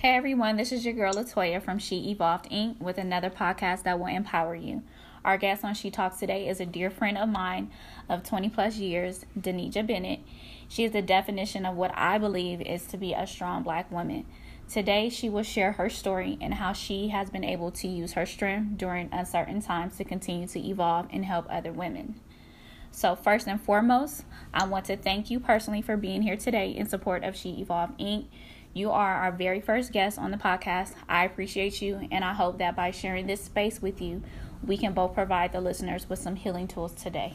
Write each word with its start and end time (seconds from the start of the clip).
Hey 0.00 0.16
everyone, 0.16 0.56
this 0.56 0.72
is 0.72 0.86
your 0.86 0.94
girl 0.94 1.12
Latoya 1.12 1.62
from 1.62 1.78
She 1.78 2.08
Evolved 2.10 2.48
Inc. 2.50 2.80
with 2.80 2.96
another 2.96 3.28
podcast 3.28 3.82
that 3.82 3.98
will 3.98 4.06
empower 4.06 4.54
you. 4.54 4.82
Our 5.26 5.36
guest 5.36 5.62
on 5.62 5.74
She 5.74 5.90
Talks 5.90 6.16
today 6.16 6.48
is 6.48 6.58
a 6.58 6.64
dear 6.64 6.88
friend 6.88 7.18
of 7.18 7.28
mine 7.28 7.70
of 8.08 8.24
20 8.24 8.48
plus 8.48 8.78
years, 8.78 9.26
Denija 9.38 9.86
Bennett. 9.86 10.20
She 10.70 10.84
is 10.84 10.92
the 10.92 11.02
definition 11.02 11.66
of 11.66 11.76
what 11.76 11.92
I 11.94 12.16
believe 12.16 12.62
is 12.62 12.86
to 12.86 12.96
be 12.96 13.12
a 13.12 13.26
strong 13.26 13.62
black 13.62 13.92
woman. 13.92 14.24
Today, 14.70 15.10
she 15.10 15.28
will 15.28 15.42
share 15.42 15.72
her 15.72 15.90
story 15.90 16.38
and 16.40 16.54
how 16.54 16.72
she 16.72 17.08
has 17.08 17.28
been 17.28 17.44
able 17.44 17.70
to 17.72 17.86
use 17.86 18.14
her 18.14 18.24
strength 18.24 18.78
during 18.78 19.10
uncertain 19.12 19.60
times 19.60 19.98
to 19.98 20.04
continue 20.04 20.46
to 20.46 20.66
evolve 20.66 21.08
and 21.12 21.26
help 21.26 21.44
other 21.50 21.72
women. 21.72 22.14
So, 22.90 23.14
first 23.14 23.46
and 23.46 23.60
foremost, 23.60 24.24
I 24.52 24.66
want 24.66 24.86
to 24.86 24.96
thank 24.96 25.30
you 25.30 25.40
personally 25.40 25.82
for 25.82 25.96
being 25.96 26.22
here 26.22 26.36
today 26.36 26.70
in 26.70 26.88
support 26.88 27.22
of 27.22 27.36
She 27.36 27.60
Evolved 27.60 27.98
Inc. 27.98 28.26
You 28.72 28.90
are 28.90 29.14
our 29.14 29.32
very 29.32 29.60
first 29.60 29.92
guest 29.92 30.18
on 30.18 30.30
the 30.30 30.36
podcast. 30.36 30.94
I 31.08 31.24
appreciate 31.24 31.82
you, 31.82 32.08
and 32.12 32.24
I 32.24 32.32
hope 32.32 32.58
that 32.58 32.76
by 32.76 32.92
sharing 32.92 33.26
this 33.26 33.42
space 33.42 33.82
with 33.82 34.00
you, 34.00 34.22
we 34.64 34.76
can 34.76 34.92
both 34.92 35.12
provide 35.14 35.52
the 35.52 35.60
listeners 35.60 36.08
with 36.08 36.20
some 36.20 36.36
healing 36.36 36.68
tools 36.68 36.92
today. 36.92 37.34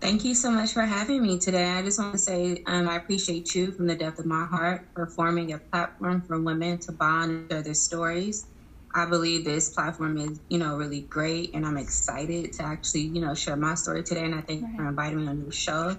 Thank 0.00 0.24
you 0.24 0.34
so 0.34 0.50
much 0.50 0.72
for 0.72 0.82
having 0.82 1.22
me 1.22 1.38
today. 1.38 1.70
I 1.70 1.82
just 1.82 1.98
want 1.98 2.12
to 2.12 2.18
say 2.18 2.62
um, 2.66 2.88
I 2.88 2.96
appreciate 2.96 3.54
you 3.54 3.72
from 3.72 3.86
the 3.88 3.96
depth 3.96 4.20
of 4.20 4.26
my 4.26 4.44
heart 4.44 4.86
for 4.94 5.06
forming 5.06 5.52
a 5.52 5.58
platform 5.58 6.22
for 6.22 6.40
women 6.40 6.78
to 6.78 6.92
bond 6.92 7.30
and 7.30 7.50
share 7.50 7.62
their 7.62 7.74
stories. 7.74 8.46
I 8.94 9.06
believe 9.06 9.44
this 9.44 9.70
platform 9.70 10.16
is, 10.18 10.38
you 10.48 10.58
know, 10.58 10.76
really 10.76 11.00
great, 11.00 11.54
and 11.54 11.66
I'm 11.66 11.76
excited 11.76 12.52
to 12.54 12.62
actually, 12.62 13.02
you 13.02 13.20
know, 13.20 13.34
share 13.34 13.56
my 13.56 13.74
story 13.74 14.04
today. 14.04 14.24
And 14.24 14.34
I 14.34 14.42
thank 14.42 14.62
right. 14.62 14.70
you 14.70 14.76
for 14.76 14.88
inviting 14.88 15.22
me 15.22 15.28
on 15.28 15.40
your 15.40 15.50
show. 15.50 15.96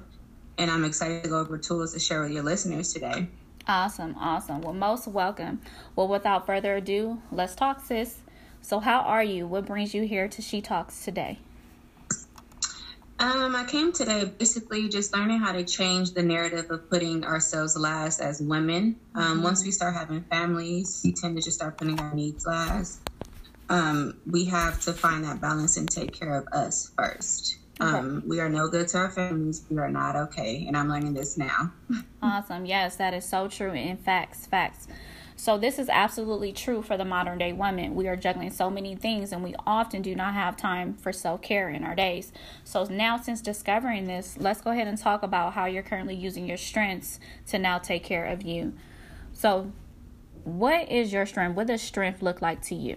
And 0.57 0.71
I'm 0.71 0.85
excited 0.85 1.23
to 1.23 1.29
go 1.29 1.39
over 1.39 1.57
tools 1.57 1.93
to 1.93 1.99
share 1.99 2.21
with 2.21 2.31
your 2.31 2.43
listeners 2.43 2.93
today. 2.93 3.27
Awesome, 3.69 4.15
awesome. 4.17 4.61
Well, 4.61 4.73
most 4.73 5.07
welcome. 5.07 5.59
Well, 5.95 6.07
without 6.07 6.45
further 6.45 6.77
ado, 6.77 7.21
let's 7.33 7.53
talk, 7.53 7.83
sis. 7.83 8.19
So, 8.61 8.79
how 8.79 8.99
are 9.01 9.23
you? 9.23 9.45
What 9.45 9.65
brings 9.65 9.93
you 9.93 10.03
here 10.03 10.29
to 10.29 10.41
She 10.41 10.61
Talks 10.61 11.03
today? 11.03 11.39
Um, 13.19 13.55
I 13.55 13.65
came 13.65 13.91
today 13.91 14.25
basically 14.25 14.87
just 14.87 15.13
learning 15.13 15.39
how 15.39 15.51
to 15.51 15.65
change 15.65 16.11
the 16.11 16.23
narrative 16.23 16.71
of 16.71 16.89
putting 16.89 17.25
ourselves 17.25 17.75
last 17.75 18.21
as 18.21 18.39
women. 18.39 18.95
Um, 19.15 19.23
mm-hmm. 19.23 19.43
Once 19.43 19.65
we 19.65 19.71
start 19.71 19.95
having 19.95 20.21
families, 20.23 21.01
we 21.03 21.11
tend 21.11 21.35
to 21.35 21.41
just 21.41 21.57
start 21.57 21.77
putting 21.77 21.99
our 21.99 22.13
needs 22.13 22.45
last. 22.45 23.01
Um, 23.69 24.17
we 24.25 24.45
have 24.45 24.79
to 24.81 24.93
find 24.93 25.25
that 25.25 25.41
balance 25.41 25.75
and 25.75 25.89
take 25.89 26.13
care 26.13 26.37
of 26.37 26.47
us 26.53 26.91
first. 26.95 27.57
Um, 27.79 28.23
we 28.25 28.39
are 28.39 28.49
no 28.49 28.67
good 28.67 28.87
to 28.89 28.97
our 28.97 29.11
families. 29.11 29.63
We 29.69 29.77
are 29.77 29.89
not 29.89 30.15
okay. 30.15 30.65
And 30.67 30.75
I'm 30.75 30.89
learning 30.89 31.13
this 31.13 31.37
now. 31.37 31.71
awesome. 32.21 32.65
Yes, 32.65 32.95
that 32.95 33.13
is 33.13 33.27
so 33.27 33.47
true. 33.47 33.71
In 33.71 33.97
facts, 33.97 34.45
facts. 34.47 34.87
So, 35.39 35.55
this 35.55 35.77
is 35.77 35.87
absolutely 35.87 36.51
true 36.51 36.81
for 36.81 36.97
the 36.97 37.05
modern 37.05 37.37
day 37.37 37.53
woman. 37.53 37.93
We 37.93 38.07
are 38.07 38.15
juggling 38.15 38.49
so 38.49 38.71
many 38.71 38.95
things, 38.95 39.31
and 39.31 39.43
we 39.43 39.53
often 39.67 40.01
do 40.01 40.15
not 40.15 40.33
have 40.33 40.57
time 40.57 40.95
for 40.95 41.13
self 41.13 41.43
care 41.43 41.69
in 41.69 41.83
our 41.83 41.93
days. 41.93 42.31
So, 42.63 42.85
now 42.85 43.17
since 43.17 43.41
discovering 43.41 44.05
this, 44.05 44.35
let's 44.39 44.61
go 44.61 44.71
ahead 44.71 44.87
and 44.87 44.97
talk 44.97 45.21
about 45.21 45.53
how 45.53 45.65
you're 45.65 45.83
currently 45.83 46.15
using 46.15 46.47
your 46.47 46.57
strengths 46.57 47.19
to 47.49 47.59
now 47.59 47.77
take 47.77 48.03
care 48.03 48.25
of 48.25 48.41
you. 48.41 48.73
So, 49.31 49.71
what 50.43 50.89
is 50.89 51.13
your 51.13 51.27
strength? 51.27 51.55
What 51.55 51.67
does 51.67 51.83
strength 51.83 52.23
look 52.23 52.41
like 52.41 52.63
to 52.63 52.75
you? 52.75 52.95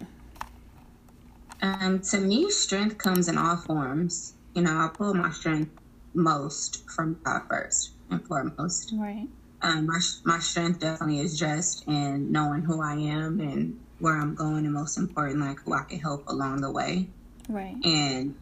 Um, 1.61 2.01
to 2.01 2.19
me, 2.19 2.51
strength 2.51 2.97
comes 2.97 3.29
in 3.29 3.37
all 3.37 3.59
forms 3.59 4.33
you 4.55 4.63
know, 4.63 4.73
I 4.73 4.89
pull 4.89 5.15
my 5.15 5.31
strength 5.31 5.73
most 6.15 6.89
from 6.91 7.21
God 7.25 7.43
first 7.49 7.93
and 8.11 8.27
foremost. 8.27 8.93
Right. 8.97 9.29
Um, 9.63 9.87
my 9.87 10.01
my 10.25 10.39
strength 10.39 10.81
definitely 10.81 11.21
is 11.21 11.39
just 11.39 11.87
in 11.87 12.33
knowing 12.33 12.63
who 12.63 12.83
I 12.83 12.95
am 12.95 13.41
and 13.41 13.81
where 13.99 14.17
I'm 14.17 14.35
going, 14.35 14.65
and 14.65 14.73
most 14.73 14.97
important, 14.97 15.41
like 15.41 15.59
who 15.65 15.75
I 15.75 15.85
can 15.89 16.01
help 16.01 16.29
along 16.29 16.63
the 16.63 16.71
way. 16.71 17.11
Right. 17.49 17.77
And 17.85 18.35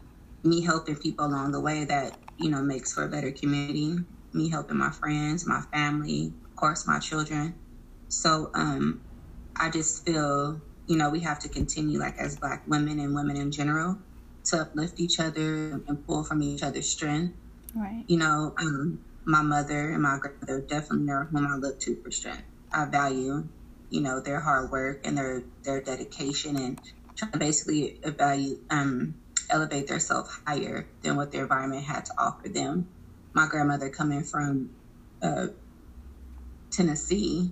me 0.43 0.61
helping 0.61 0.95
people 0.95 1.25
along 1.25 1.51
the 1.51 1.59
way 1.59 1.83
that 1.85 2.13
you 2.37 2.49
know 2.49 2.61
makes 2.61 2.93
for 2.93 3.03
a 3.03 3.09
better 3.09 3.31
community. 3.31 3.97
Me 4.31 4.49
helping 4.49 4.77
my 4.77 4.91
friends, 4.91 5.47
my 5.47 5.61
family, 5.73 6.33
of 6.45 6.55
course, 6.55 6.87
my 6.87 6.99
children. 6.99 7.55
So 8.07 8.51
um, 8.53 9.01
I 9.59 9.69
just 9.69 10.05
feel 10.05 10.61
you 10.87 10.95
know 10.95 11.09
we 11.09 11.19
have 11.19 11.39
to 11.39 11.49
continue 11.49 11.99
like 11.99 12.17
as 12.17 12.37
Black 12.37 12.63
women 12.65 12.99
and 12.99 13.13
women 13.13 13.35
in 13.35 13.51
general 13.51 13.99
to 14.45 14.61
uplift 14.61 14.99
each 14.99 15.19
other 15.19 15.81
and 15.87 16.05
pull 16.05 16.23
from 16.23 16.41
each 16.41 16.63
other's 16.63 16.89
strength. 16.89 17.35
Right. 17.75 18.03
You 18.07 18.17
know, 18.17 18.53
um, 18.57 18.99
my 19.25 19.41
mother 19.41 19.91
and 19.91 20.01
my 20.01 20.17
grandmother 20.17 20.61
definitely 20.61 21.11
are 21.11 21.25
whom 21.25 21.47
I 21.47 21.55
look 21.55 21.79
to 21.81 21.95
for 21.95 22.11
strength. 22.11 22.43
I 22.71 22.85
value, 22.85 23.47
you 23.89 24.01
know, 24.01 24.19
their 24.19 24.39
hard 24.39 24.71
work 24.71 25.01
and 25.05 25.17
their 25.17 25.43
their 25.63 25.81
dedication 25.81 26.55
and 26.55 26.79
trying 27.15 27.31
to 27.31 27.37
basically 27.37 27.99
value 28.03 28.59
um, 28.69 29.15
elevate 29.49 29.87
themselves 29.87 30.29
higher 30.45 30.87
than 31.01 31.15
what 31.15 31.31
their 31.31 31.43
environment 31.43 31.83
had 31.83 32.05
to 32.05 32.13
offer 32.17 32.49
them. 32.49 32.87
My 33.33 33.47
grandmother 33.47 33.89
coming 33.89 34.23
from 34.23 34.71
uh, 35.21 35.47
Tennessee, 36.71 37.51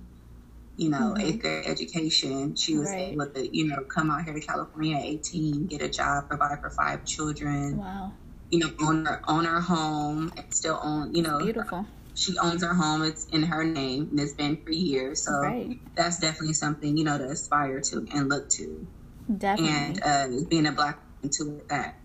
you 0.77 0.89
know, 0.89 1.13
mm-hmm. 1.13 1.21
eighth 1.21 1.41
grade 1.41 1.65
education. 1.65 2.55
She 2.55 2.77
was 2.77 2.89
right. 2.89 3.09
able 3.09 3.27
to, 3.27 3.55
you 3.55 3.67
know, 3.67 3.81
come 3.81 4.09
out 4.09 4.23
here 4.23 4.33
to 4.33 4.39
California 4.39 4.95
at 4.95 5.03
18, 5.03 5.65
get 5.65 5.81
a 5.81 5.89
job, 5.89 6.29
provide 6.29 6.61
for 6.61 6.69
five 6.69 7.03
children. 7.03 7.77
Wow. 7.77 8.13
You 8.49 8.59
know, 8.59 8.69
own 8.81 9.05
her 9.05 9.21
own 9.27 9.45
her 9.45 9.59
home 9.59 10.31
and 10.37 10.53
still 10.53 10.79
own, 10.81 11.13
you 11.13 11.23
know, 11.23 11.39
beautiful. 11.39 11.85
She 12.13 12.37
owns 12.37 12.63
her 12.63 12.73
home. 12.73 13.03
It's 13.03 13.25
in 13.27 13.43
her 13.43 13.63
name 13.63 14.07
and 14.11 14.19
it's 14.19 14.33
been 14.33 14.63
for 14.63 14.71
years. 14.71 15.23
So 15.23 15.33
right. 15.33 15.77
that's 15.95 16.19
definitely 16.19 16.53
something, 16.53 16.97
you 16.97 17.03
know, 17.03 17.17
to 17.17 17.25
aspire 17.25 17.81
to 17.81 18.07
and 18.13 18.29
look 18.29 18.49
to. 18.51 18.87
Definitely. 19.35 19.75
And 19.75 20.03
uh, 20.03 20.45
being 20.47 20.67
a 20.67 20.71
black 20.71 20.99
woman 21.21 21.31
to 21.37 21.61
that. 21.69 21.95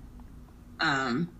Um, 0.81 1.31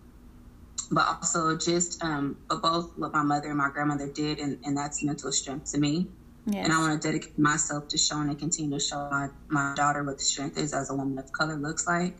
but 0.89 1.07
also 1.07 1.57
just 1.57 2.03
um, 2.03 2.37
both 2.47 2.97
what 2.97 3.11
my 3.11 3.23
mother 3.23 3.49
and 3.49 3.57
my 3.57 3.69
grandmother 3.69 4.07
did, 4.07 4.39
and, 4.39 4.59
and 4.63 4.77
that's 4.77 5.03
mental 5.03 5.31
strength 5.31 5.71
to 5.71 5.79
me. 5.79 6.07
Yes. 6.45 6.65
And 6.65 6.73
I 6.73 6.79
want 6.79 7.01
to 7.01 7.07
dedicate 7.07 7.39
myself 7.39 7.87
to 7.89 7.97
showing 7.97 8.29
and 8.29 8.37
continue 8.37 8.77
to 8.77 8.83
show 8.83 9.07
my, 9.09 9.29
my 9.47 9.73
daughter 9.75 10.03
what 10.03 10.17
the 10.17 10.23
strength 10.23 10.57
is 10.57 10.73
as 10.73 10.89
a 10.89 10.93
woman 10.93 11.17
of 11.17 11.31
color 11.31 11.55
looks 11.55 11.87
like, 11.87 12.15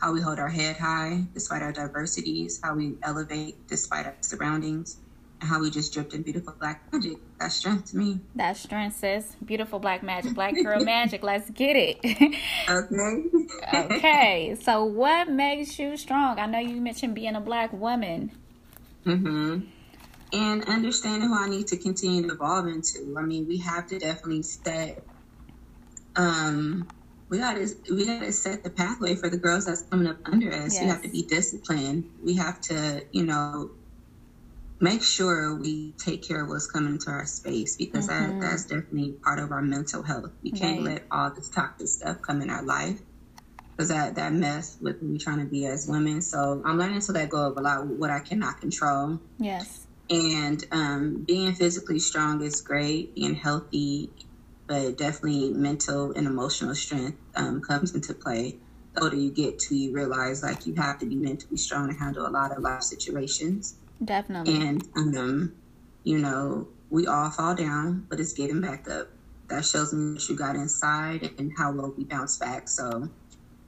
how 0.00 0.12
we 0.12 0.20
hold 0.20 0.38
our 0.38 0.48
head 0.48 0.76
high 0.76 1.24
despite 1.32 1.62
our 1.62 1.72
diversities, 1.72 2.60
how 2.62 2.74
we 2.74 2.94
elevate 3.02 3.66
despite 3.68 4.04
our 4.06 4.14
surroundings, 4.20 4.98
and 5.40 5.48
how 5.48 5.60
we 5.60 5.70
just 5.70 5.92
dripped 5.94 6.12
in 6.12 6.22
beautiful 6.22 6.54
black 6.58 6.92
magic. 6.92 7.16
That's 7.40 7.54
strength 7.54 7.90
to 7.92 7.96
me. 7.96 8.20
That's 8.34 8.60
strength, 8.60 8.96
sis. 8.96 9.36
Beautiful 9.44 9.78
black 9.78 10.02
magic, 10.02 10.34
black 10.34 10.54
girl 10.62 10.84
magic. 10.84 11.22
Let's 11.22 11.48
get 11.50 11.74
it. 11.74 11.98
okay. 12.68 13.24
okay. 13.74 14.56
So, 14.60 14.84
what 14.84 15.30
makes 15.30 15.78
you 15.78 15.96
strong? 15.96 16.38
I 16.38 16.46
know 16.46 16.58
you 16.58 16.80
mentioned 16.80 17.14
being 17.14 17.36
a 17.36 17.40
black 17.40 17.72
woman. 17.72 18.32
Mm-hmm 19.06 19.68
and 20.32 20.64
understanding 20.64 21.28
who 21.28 21.36
I 21.36 21.48
need 21.48 21.66
to 21.68 21.76
continue 21.76 22.22
to 22.26 22.34
evolve 22.34 22.66
into. 22.66 23.16
I 23.18 23.22
mean, 23.22 23.46
we 23.46 23.58
have 23.58 23.86
to 23.88 23.98
definitely 23.98 24.42
set 24.42 25.02
um 26.16 26.86
we 27.28 27.38
gotta 27.38 27.66
we 27.90 28.04
gotta 28.04 28.30
set 28.30 28.62
the 28.62 28.68
pathway 28.68 29.14
for 29.14 29.30
the 29.30 29.38
girls 29.38 29.64
that's 29.64 29.82
coming 29.82 30.06
up 30.06 30.18
under 30.26 30.52
us. 30.52 30.74
Yes. 30.74 30.82
We 30.82 30.88
have 30.88 31.02
to 31.02 31.08
be 31.08 31.22
disciplined. 31.22 32.10
We 32.22 32.34
have 32.34 32.60
to, 32.62 33.06
you 33.10 33.24
know, 33.24 33.70
make 34.80 35.02
sure 35.02 35.54
we 35.54 35.92
take 35.92 36.22
care 36.22 36.42
of 36.42 36.50
what's 36.50 36.66
coming 36.66 36.92
into 36.92 37.08
our 37.08 37.24
space 37.24 37.76
because 37.76 38.08
mm-hmm. 38.08 38.40
that, 38.40 38.46
that's 38.46 38.64
definitely 38.64 39.12
part 39.12 39.38
of 39.38 39.50
our 39.50 39.62
mental 39.62 40.02
health. 40.02 40.30
We 40.42 40.50
can't 40.50 40.84
right. 40.84 40.94
let 40.94 41.06
all 41.10 41.30
this 41.30 41.48
toxic 41.48 41.88
stuff 41.88 42.20
come 42.20 42.42
in 42.42 42.50
our 42.50 42.64
life 42.64 43.00
because 43.70 43.88
that 43.88 44.16
that 44.16 44.32
mess 44.32 44.76
with 44.80 45.00
me 45.00 45.18
trying 45.18 45.38
to 45.38 45.46
be 45.46 45.64
as 45.66 45.88
women. 45.88 46.20
So 46.20 46.60
I'm 46.64 46.78
learning 46.78 47.00
to 47.00 47.12
let 47.12 47.30
go 47.30 47.46
of 47.46 47.56
a 47.56 47.60
lot 47.60 47.80
of 47.80 47.88
what 47.90 48.10
I 48.10 48.20
cannot 48.20 48.60
control. 48.60 49.18
Yes. 49.38 49.81
And 50.12 50.64
um, 50.72 51.24
being 51.26 51.54
physically 51.54 52.00
strong 52.00 52.42
is 52.42 52.62
great, 52.62 53.14
being 53.16 53.36
healthy, 53.36 54.12
but 54.68 54.96
definitely 54.98 55.52
mental 55.52 56.12
and 56.16 56.26
emotional 56.26 56.74
strength 56.74 57.18
um, 57.36 57.62
comes 57.62 57.94
into 57.94 58.14
play. 58.14 58.58
The 58.94 59.04
older 59.04 59.16
you 59.16 59.32
get 59.32 59.58
to, 59.68 59.76
you 59.76 59.94
realize 59.94 60.42
like 60.42 60.66
you 60.66 60.74
have 60.78 60.98
to 61.00 61.06
be 61.06 61.16
mentally 61.16 61.58
strong 61.58 61.88
to 61.90 61.96
handle 61.96 62.26
a 62.26 62.30
lot 62.30 62.52
of 62.56 62.62
life 62.62 62.82
situations. 62.82 63.76
Definitely. 64.04 64.54
And, 64.54 64.82
um, 64.96 65.52
you 66.04 66.18
know, 66.18 66.68
we 66.90 67.06
all 67.06 67.30
fall 67.30 67.54
down, 67.54 68.06
but 68.10 68.20
it's 68.20 68.34
getting 68.34 68.60
back 68.60 68.88
up. 68.88 69.08
That 69.50 69.64
shows 69.66 69.92
me 69.92 70.14
what 70.14 70.28
you 70.28 70.36
got 70.36 70.56
inside 70.56 71.30
and 71.38 71.52
how 71.56 71.72
well 71.72 71.94
we 71.96 72.04
bounce 72.04 72.36
back. 72.38 72.68
So 72.68 73.08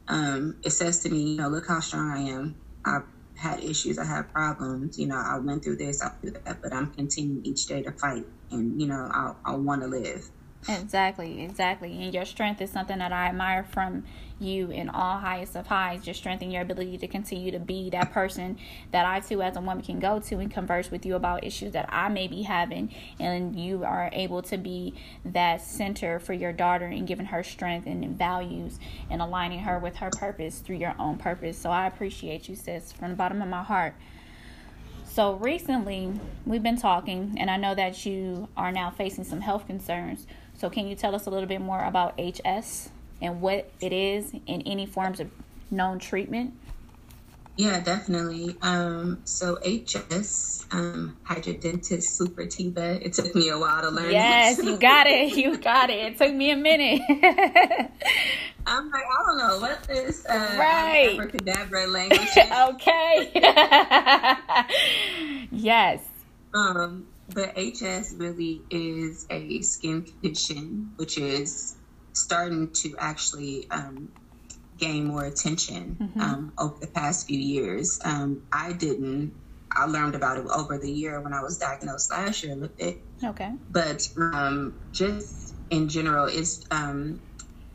um, 0.09 0.57
it 0.65 0.71
says 0.73 1.01
to 1.01 1.11
me, 1.11 1.23
you 1.33 1.37
know, 1.37 1.49
look 1.49 1.67
how 1.69 1.81
strong 1.81 2.11
I 2.11 2.21
am. 2.31 2.57
I 2.85 3.01
had 3.37 3.65
issues, 3.65 3.99
I 3.99 4.05
had 4.07 4.33
problems. 4.33 4.99
You 4.99 5.09
know, 5.09 5.17
I 5.17 5.39
went 5.39 5.65
through 5.65 5.77
this, 5.79 6.03
I 6.03 6.07
went 6.07 6.23
through 6.23 6.43
that, 6.47 6.61
but 6.63 6.75
I'm 6.75 6.93
continuing 6.93 7.45
each 7.45 7.67
day 7.67 7.83
to 7.83 7.93
fight, 7.93 8.25
and 8.51 8.81
you 8.81 8.89
know, 8.89 9.09
I 9.13 9.35
I 9.47 9.57
want 9.57 9.83
to 9.83 9.89
live. 9.89 10.31
Exactly, 10.67 11.43
exactly. 11.43 12.03
And 12.03 12.15
your 12.15 12.25
strength 12.25 12.61
is 12.63 12.71
something 12.71 12.99
that 12.99 13.13
I 13.13 13.27
admire 13.27 13.65
from 13.65 14.05
you 14.41 14.71
in 14.71 14.89
all 14.89 15.19
highest 15.19 15.57
of 15.57 15.67
highs, 15.67 16.07
your 16.07 16.15
strength 16.15 16.43
and 16.43 16.53
your 16.53 16.63
ability 16.63 16.99
to 16.99 17.07
continue 17.07 17.51
to 17.53 17.59
be 17.59 17.91
that 17.91 18.13
person 18.13 18.59
that 18.91 19.05
I 19.05 19.21
too 19.21 19.43
as 19.43 19.57
a 19.57 19.61
woman 19.61 19.83
can 19.83 20.01
go 20.01 20.21
to 20.21 20.39
and 20.39 20.51
converse 20.51 20.91
with 20.91 21.05
you 21.05 21.17
about 21.17 21.45
issues 21.45 21.73
that 21.73 21.89
I 21.93 22.09
may 22.09 22.27
be 22.29 22.43
having 22.43 22.95
and 23.21 23.55
you 23.55 23.85
are 23.85 24.11
able 24.13 24.43
to 24.43 24.57
be 24.57 24.95
that 25.25 25.61
center 25.61 26.19
for 26.19 26.33
your 26.33 26.53
daughter 26.53 26.87
and 26.87 27.07
giving 27.07 27.27
her 27.27 27.43
strength 27.43 27.87
and 27.87 28.17
values 28.17 28.79
and 29.11 29.21
aligning 29.21 29.61
her 29.61 29.79
with 29.79 29.97
her 29.97 30.11
purpose 30.11 30.61
through 30.61 30.77
your 30.77 30.95
own 30.99 31.19
purpose. 31.19 31.59
So 31.59 31.71
I 31.71 31.87
appreciate 31.87 32.49
you 32.49 32.57
sis 32.57 32.91
from 32.91 33.11
the 33.11 33.17
bottom 33.17 33.43
of 33.43 33.49
my 33.49 33.63
heart. 33.63 33.95
So 35.05 35.35
recently, 35.35 36.13
we've 36.45 36.65
been 36.65 36.77
talking, 36.77 37.37
and 37.39 37.49
I 37.49 37.57
know 37.57 37.73
that 37.77 38.05
you 38.05 38.49
are 38.57 38.73
now 38.73 38.91
facing 38.91 39.23
some 39.23 39.43
health 39.43 39.65
concerns. 39.65 40.27
So, 40.57 40.71
can 40.71 40.87
you 40.87 40.95
tell 40.95 41.15
us 41.15 41.27
a 41.27 41.31
little 41.31 41.49
bit 41.49 41.61
more 41.61 41.83
about 41.83 42.19
HS 42.19 42.91
and 43.21 43.41
what 43.41 43.71
it 43.81 43.93
is 43.93 44.33
and 44.47 44.63
any 44.67 44.87
forms 44.87 45.21
of 45.21 45.31
known 45.71 45.99
treatment? 45.99 46.55
Yeah, 47.57 47.81
definitely. 47.81 48.57
Um, 48.63 49.21
so 49.25 49.57
HS, 49.57 50.67
um, 50.73 51.17
hidradenitis 51.25 52.21
suppurativa. 52.21 53.01
It 53.01 53.13
took 53.13 53.33
me 53.35 53.49
a 53.49 53.59
while 53.59 53.83
to 53.83 53.91
learn. 53.91 54.11
Yes, 54.11 54.59
you 54.59 54.77
got 54.77 55.07
it. 55.07 55.37
You 55.37 55.57
got 55.59 55.89
it. 55.89 55.99
It 56.01 56.19
took 56.19 56.35
me 56.35 56.51
a 56.51 56.57
minute. 56.57 57.01
I'm 58.67 58.91
like, 58.91 59.05
I 59.05 59.25
don't 59.27 59.39
know 59.39 59.59
what 59.61 59.85
this 59.85 60.27
uh, 60.27 60.57
right. 60.59 61.13
abracadabra 61.13 61.87
language 61.87 62.21
is. 62.37 62.51
okay. 62.51 63.31
yes. 65.53 66.01
Um, 66.55 67.07
but 67.33 67.57
HS 67.57 68.15
really 68.17 68.63
is 68.71 69.27
a 69.31 69.61
skin 69.63 70.03
condition, 70.03 70.93
which 70.97 71.19
is 71.19 71.77
starting 72.13 72.71
to 72.73 72.95
actually 72.99 73.69
um, 73.71 74.13
gain 74.79 75.07
more 75.07 75.25
attention 75.25 75.97
mm-hmm. 76.01 76.21
um, 76.21 76.53
over 76.59 76.79
the 76.81 76.87
past 76.87 77.27
few 77.27 77.39
years. 77.39 77.99
Um, 78.05 78.43
I 78.53 78.73
didn't. 78.73 79.35
I 79.73 79.87
learned 79.87 80.15
about 80.15 80.39
it 80.39 80.47
over 80.47 80.79
the 80.79 80.91
year 80.91 81.21
when 81.21 81.33
I 81.33 81.43
was 81.43 81.59
diagnosed 81.59 82.11
last 82.11 82.45
year 82.45 82.55
with 82.55 82.79
it. 82.81 83.03
Okay. 83.23 83.53
But 83.71 84.09
um, 84.17 84.79
just 84.93 85.55
in 85.71 85.89
general, 85.89 86.27
it's 86.27 86.65
um, 86.71 87.21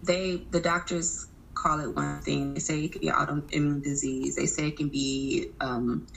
they 0.03 0.37
the 0.51 0.61
doctors 0.61 1.27
call 1.53 1.81
it 1.81 1.93
one 1.93 2.21
thing. 2.21 2.53
They 2.53 2.59
say 2.59 2.85
it 2.85 2.93
could 2.93 3.01
be 3.01 3.09
autoimmune 3.09 3.83
disease. 3.83 4.35
They 4.35 4.45
say 4.45 4.67
it 4.67 4.77
can 4.77 4.89
be 4.89 5.51
um, 5.59 6.07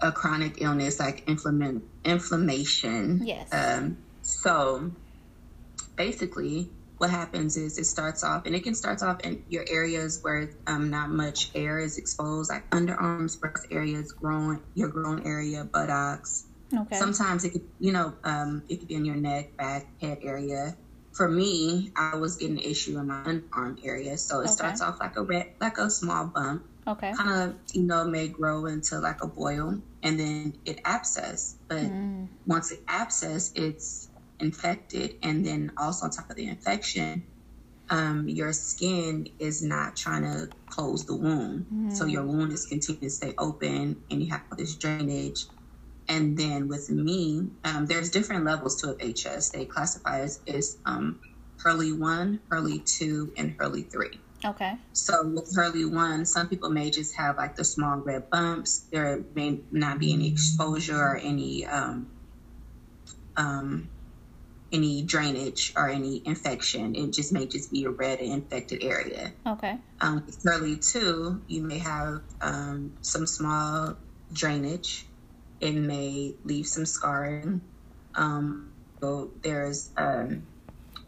a 0.00 0.12
chronic 0.12 0.60
illness 0.60 0.98
like 0.98 1.28
inflammation. 1.28 1.88
Inflammation. 2.04 3.20
Yes. 3.24 3.52
Um, 3.52 3.98
so 4.22 4.90
basically, 5.96 6.70
what 6.98 7.10
happens 7.10 7.56
is 7.56 7.78
it 7.78 7.84
starts 7.84 8.22
off, 8.24 8.46
and 8.46 8.54
it 8.54 8.62
can 8.62 8.74
start 8.74 9.02
off 9.02 9.20
in 9.20 9.44
your 9.48 9.64
areas 9.68 10.20
where 10.22 10.50
um, 10.66 10.90
not 10.90 11.10
much 11.10 11.50
air 11.54 11.78
is 11.78 11.98
exposed, 11.98 12.50
like 12.50 12.68
underarms, 12.70 13.38
breast 13.38 13.66
areas, 13.70 14.12
groin, 14.12 14.62
your 14.74 14.88
groin 14.88 15.26
area, 15.26 15.64
buttocks. 15.64 16.46
Okay. 16.72 16.96
Sometimes 16.96 17.44
it 17.44 17.50
could, 17.50 17.68
you 17.80 17.92
know, 17.92 18.14
um, 18.22 18.62
it 18.68 18.78
could 18.78 18.88
be 18.88 18.94
in 18.94 19.04
your 19.04 19.16
neck, 19.16 19.56
back, 19.56 19.86
head 20.00 20.18
area 20.22 20.76
for 21.12 21.28
me, 21.28 21.92
I 21.96 22.16
was 22.16 22.36
getting 22.36 22.58
an 22.58 22.62
issue 22.62 22.98
in 22.98 23.08
my 23.08 23.22
underarm 23.24 23.84
area. 23.84 24.16
So 24.16 24.38
it 24.40 24.44
okay. 24.44 24.52
starts 24.52 24.80
off 24.80 25.00
like 25.00 25.16
a 25.16 25.22
red, 25.22 25.52
like 25.60 25.78
a 25.78 25.90
small 25.90 26.26
bump. 26.26 26.64
Okay. 26.90 27.12
Kind 27.12 27.30
of, 27.30 27.56
you 27.72 27.82
know, 27.82 28.04
may 28.04 28.28
grow 28.28 28.66
into 28.66 28.98
like 28.98 29.22
a 29.22 29.26
boil 29.26 29.80
and 30.02 30.18
then 30.18 30.56
it 30.64 30.80
abscess. 30.84 31.56
But 31.68 31.82
mm. 31.82 32.28
once 32.46 32.72
it 32.72 32.82
abscess, 32.88 33.52
it's 33.54 34.08
infected. 34.38 35.16
And 35.22 35.44
then 35.44 35.72
also 35.76 36.06
on 36.06 36.10
top 36.10 36.30
of 36.30 36.36
the 36.36 36.48
infection, 36.48 37.24
um, 37.90 38.28
your 38.28 38.52
skin 38.52 39.28
is 39.38 39.62
not 39.62 39.96
trying 39.96 40.22
to 40.22 40.48
close 40.68 41.06
the 41.06 41.14
wound. 41.14 41.66
Mm. 41.72 41.92
So 41.92 42.06
your 42.06 42.24
wound 42.24 42.52
is 42.52 42.66
continuing 42.66 43.08
to 43.08 43.10
stay 43.10 43.34
open 43.38 44.02
and 44.10 44.22
you 44.22 44.30
have 44.30 44.42
all 44.50 44.56
this 44.56 44.74
drainage 44.74 45.44
and 46.10 46.36
then 46.36 46.66
with 46.66 46.90
me, 46.90 47.46
um, 47.64 47.86
there's 47.86 48.10
different 48.10 48.44
levels 48.44 48.82
to 48.82 48.96
a 49.00 49.12
HS. 49.12 49.50
They 49.50 49.64
classify 49.64 50.22
as, 50.22 50.40
as 50.48 50.76
um, 50.84 51.20
Hurley 51.58 51.92
1, 51.92 52.40
Hurley 52.50 52.80
2, 52.80 53.34
and 53.36 53.54
Hurley 53.56 53.82
3. 53.82 54.18
Okay. 54.44 54.76
So 54.92 55.26
with 55.26 55.54
Hurley 55.54 55.84
1, 55.84 56.26
some 56.26 56.48
people 56.48 56.70
may 56.70 56.90
just 56.90 57.14
have 57.16 57.36
like 57.36 57.56
the 57.56 57.64
small 57.64 57.98
red 57.98 58.30
bumps. 58.30 58.86
There 58.90 59.22
may 59.34 59.60
not 59.70 59.98
be 59.98 60.12
any 60.12 60.28
exposure 60.28 60.96
or 60.96 61.16
any 61.16 61.66
um, 61.66 62.08
um, 63.36 63.88
any 64.72 65.02
drainage 65.02 65.72
or 65.76 65.88
any 65.88 66.22
infection. 66.24 66.94
It 66.94 67.12
just 67.12 67.32
may 67.32 67.46
just 67.46 67.72
be 67.72 67.84
a 67.84 67.90
red 67.90 68.20
and 68.20 68.32
infected 68.32 68.82
area. 68.82 69.32
Okay. 69.46 69.76
Um, 70.00 70.22
with 70.24 70.42
Hurley 70.42 70.76
2, 70.76 71.42
you 71.48 71.62
may 71.62 71.78
have 71.78 72.22
um, 72.40 72.94
some 73.02 73.26
small 73.26 73.96
drainage 74.32 75.06
it 75.60 75.74
may 75.74 76.34
leave 76.44 76.66
some 76.66 76.86
scarring. 76.86 77.60
Um, 78.14 78.72
so 79.00 79.30
there's 79.42 79.90
um, 79.96 80.46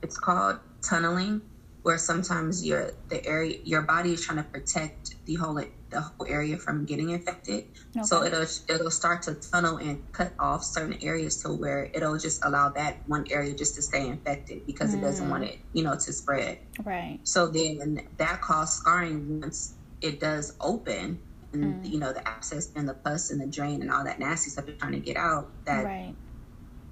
it's 0.02 0.18
called 0.18 0.58
tunneling, 0.82 1.40
where 1.82 1.98
sometimes 1.98 2.64
your 2.64 2.92
the 3.08 3.24
area 3.26 3.58
your 3.64 3.82
body 3.82 4.12
is 4.12 4.24
trying 4.24 4.38
to 4.38 4.44
protect 4.44 5.14
the 5.26 5.34
whole 5.34 5.60
the 5.90 6.00
whole 6.00 6.26
area 6.26 6.56
from 6.56 6.84
getting 6.84 7.10
infected. 7.10 7.64
Okay. 7.96 8.04
So 8.04 8.22
it'll 8.22 8.46
it'll 8.68 8.90
start 8.90 9.22
to 9.22 9.34
tunnel 9.34 9.76
and 9.76 10.00
cut 10.12 10.32
off 10.38 10.64
certain 10.64 10.98
areas 11.02 11.42
to 11.42 11.50
where 11.50 11.90
it'll 11.92 12.18
just 12.18 12.44
allow 12.44 12.70
that 12.70 12.96
one 13.06 13.26
area 13.30 13.54
just 13.54 13.74
to 13.76 13.82
stay 13.82 14.06
infected 14.06 14.66
because 14.66 14.94
mm. 14.94 14.98
it 14.98 15.00
doesn't 15.02 15.28
want 15.28 15.44
it 15.44 15.58
you 15.72 15.82
know 15.82 15.94
to 15.94 16.12
spread. 16.12 16.58
Right. 16.84 17.18
So 17.24 17.48
then 17.48 18.06
that 18.16 18.40
causes 18.40 18.76
scarring 18.76 19.40
once 19.40 19.74
it 20.00 20.20
does 20.20 20.54
open 20.60 21.20
and 21.52 21.84
mm. 21.84 21.90
you 21.90 21.98
know 21.98 22.12
the 22.12 22.26
abscess 22.26 22.70
and 22.74 22.88
the 22.88 22.94
pus 22.94 23.30
and 23.30 23.40
the 23.40 23.46
drain 23.46 23.82
and 23.82 23.90
all 23.90 24.04
that 24.04 24.18
nasty 24.18 24.50
stuff 24.50 24.66
they're 24.66 24.74
trying 24.74 24.92
to 24.92 25.00
get 25.00 25.16
out 25.16 25.48
that 25.64 25.84
right. 25.84 26.14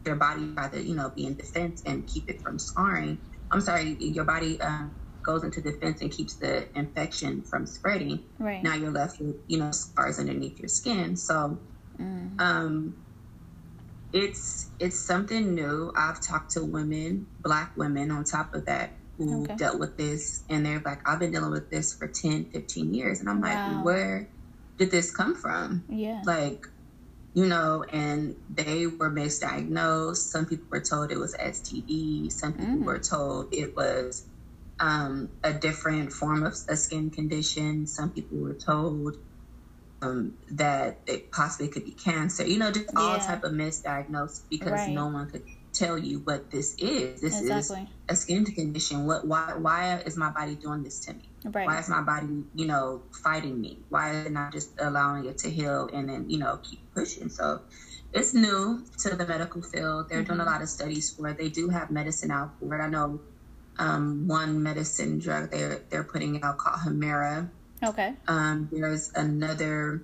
their 0.04 0.16
body 0.16 0.44
rather 0.44 0.78
you 0.78 0.94
know 0.94 1.08
be 1.08 1.26
in 1.26 1.34
defense 1.34 1.82
and 1.86 2.06
keep 2.06 2.28
it 2.28 2.40
from 2.42 2.58
scarring 2.58 3.18
i'm 3.50 3.60
sorry 3.60 3.96
your 3.98 4.24
body 4.24 4.60
um, 4.60 4.94
goes 5.22 5.44
into 5.44 5.60
defense 5.60 6.00
and 6.00 6.10
keeps 6.10 6.36
the 6.36 6.66
infection 6.78 7.42
from 7.42 7.66
spreading 7.66 8.24
right 8.38 8.62
now 8.62 8.74
you're 8.74 8.90
left 8.90 9.20
with 9.20 9.36
you 9.46 9.58
know 9.58 9.70
scars 9.70 10.18
underneath 10.18 10.58
your 10.58 10.68
skin 10.68 11.16
so 11.16 11.58
mm. 11.98 12.40
um 12.40 12.96
it's 14.12 14.70
it's 14.78 14.98
something 14.98 15.54
new 15.54 15.92
i've 15.96 16.20
talked 16.20 16.52
to 16.52 16.64
women 16.64 17.26
black 17.40 17.76
women 17.76 18.10
on 18.10 18.24
top 18.24 18.54
of 18.54 18.66
that 18.66 18.96
who 19.18 19.44
okay. 19.44 19.54
dealt 19.56 19.78
with 19.78 19.96
this 19.96 20.44
and 20.48 20.64
they're 20.64 20.82
like 20.84 21.06
i've 21.06 21.18
been 21.18 21.30
dealing 21.30 21.50
with 21.50 21.70
this 21.70 21.94
for 21.94 22.08
10 22.08 22.46
15 22.46 22.94
years 22.94 23.20
and 23.20 23.28
i'm 23.28 23.40
like 23.40 23.84
where 23.84 24.30
did 24.80 24.90
this 24.90 25.14
come 25.14 25.36
from? 25.36 25.84
Yeah. 25.90 26.22
Like, 26.24 26.66
you 27.34 27.46
know, 27.46 27.84
and 27.92 28.36
they 28.48 28.86
were 28.86 29.10
misdiagnosed. 29.10 30.16
Some 30.16 30.46
people 30.46 30.66
were 30.70 30.80
told 30.80 31.12
it 31.12 31.18
was 31.18 31.34
STD. 31.34 32.32
Some 32.32 32.54
people 32.54 32.76
mm. 32.76 32.84
were 32.84 32.98
told 32.98 33.54
it 33.54 33.76
was 33.76 34.26
um, 34.80 35.30
a 35.44 35.52
different 35.52 36.12
form 36.12 36.42
of 36.42 36.54
a 36.68 36.76
skin 36.76 37.10
condition. 37.10 37.86
Some 37.86 38.10
people 38.10 38.38
were 38.38 38.54
told 38.54 39.16
um, 40.02 40.34
that 40.50 40.98
it 41.06 41.30
possibly 41.30 41.68
could 41.68 41.84
be 41.84 41.92
cancer. 41.92 42.46
You 42.46 42.58
know, 42.58 42.72
just 42.72 42.90
all 42.96 43.18
type 43.18 43.44
of 43.44 43.52
misdiagnosed 43.52 44.42
because 44.50 44.72
right. 44.72 44.90
no 44.90 45.06
one 45.06 45.30
could 45.30 45.44
tell 45.72 45.96
you 45.96 46.18
what 46.20 46.50
this 46.50 46.74
is. 46.78 47.20
This 47.20 47.40
exactly. 47.40 47.82
is 47.82 47.88
a 48.08 48.16
skin 48.16 48.44
condition. 48.44 49.06
What? 49.06 49.26
Why? 49.26 49.54
Why 49.56 50.02
is 50.04 50.16
my 50.16 50.30
body 50.30 50.56
doing 50.56 50.82
this 50.82 51.00
to 51.06 51.14
me? 51.14 51.29
Right. 51.44 51.66
Why 51.66 51.78
is 51.78 51.88
my 51.88 52.02
body, 52.02 52.44
you 52.54 52.66
know, 52.66 53.02
fighting 53.22 53.60
me? 53.60 53.78
Why 53.88 54.10
is 54.10 54.26
it 54.26 54.32
not 54.32 54.52
just 54.52 54.78
allowing 54.78 55.24
it 55.24 55.38
to 55.38 55.50
heal 55.50 55.88
and 55.92 56.08
then, 56.08 56.28
you 56.28 56.38
know, 56.38 56.58
keep 56.62 56.80
pushing? 56.94 57.30
So 57.30 57.62
it's 58.12 58.34
new 58.34 58.84
to 58.98 59.16
the 59.16 59.26
medical 59.26 59.62
field. 59.62 60.08
They're 60.08 60.18
mm-hmm. 60.18 60.26
doing 60.26 60.40
a 60.40 60.42
mm-hmm. 60.42 60.52
lot 60.52 60.62
of 60.62 60.68
studies 60.68 61.10
for 61.10 61.28
it. 61.28 61.38
They 61.38 61.48
do 61.48 61.68
have 61.70 61.90
medicine 61.90 62.30
out 62.30 62.50
for 62.58 62.74
it. 62.78 62.82
I 62.82 62.88
know 62.88 63.20
um, 63.78 64.28
one 64.28 64.62
medicine 64.62 65.18
drug 65.18 65.50
they're 65.50 65.80
they're 65.88 66.04
putting 66.04 66.42
out 66.42 66.58
called 66.58 66.80
Humira. 66.80 67.48
Okay. 67.82 68.14
Um, 68.28 68.68
there's 68.70 69.10
another 69.14 70.02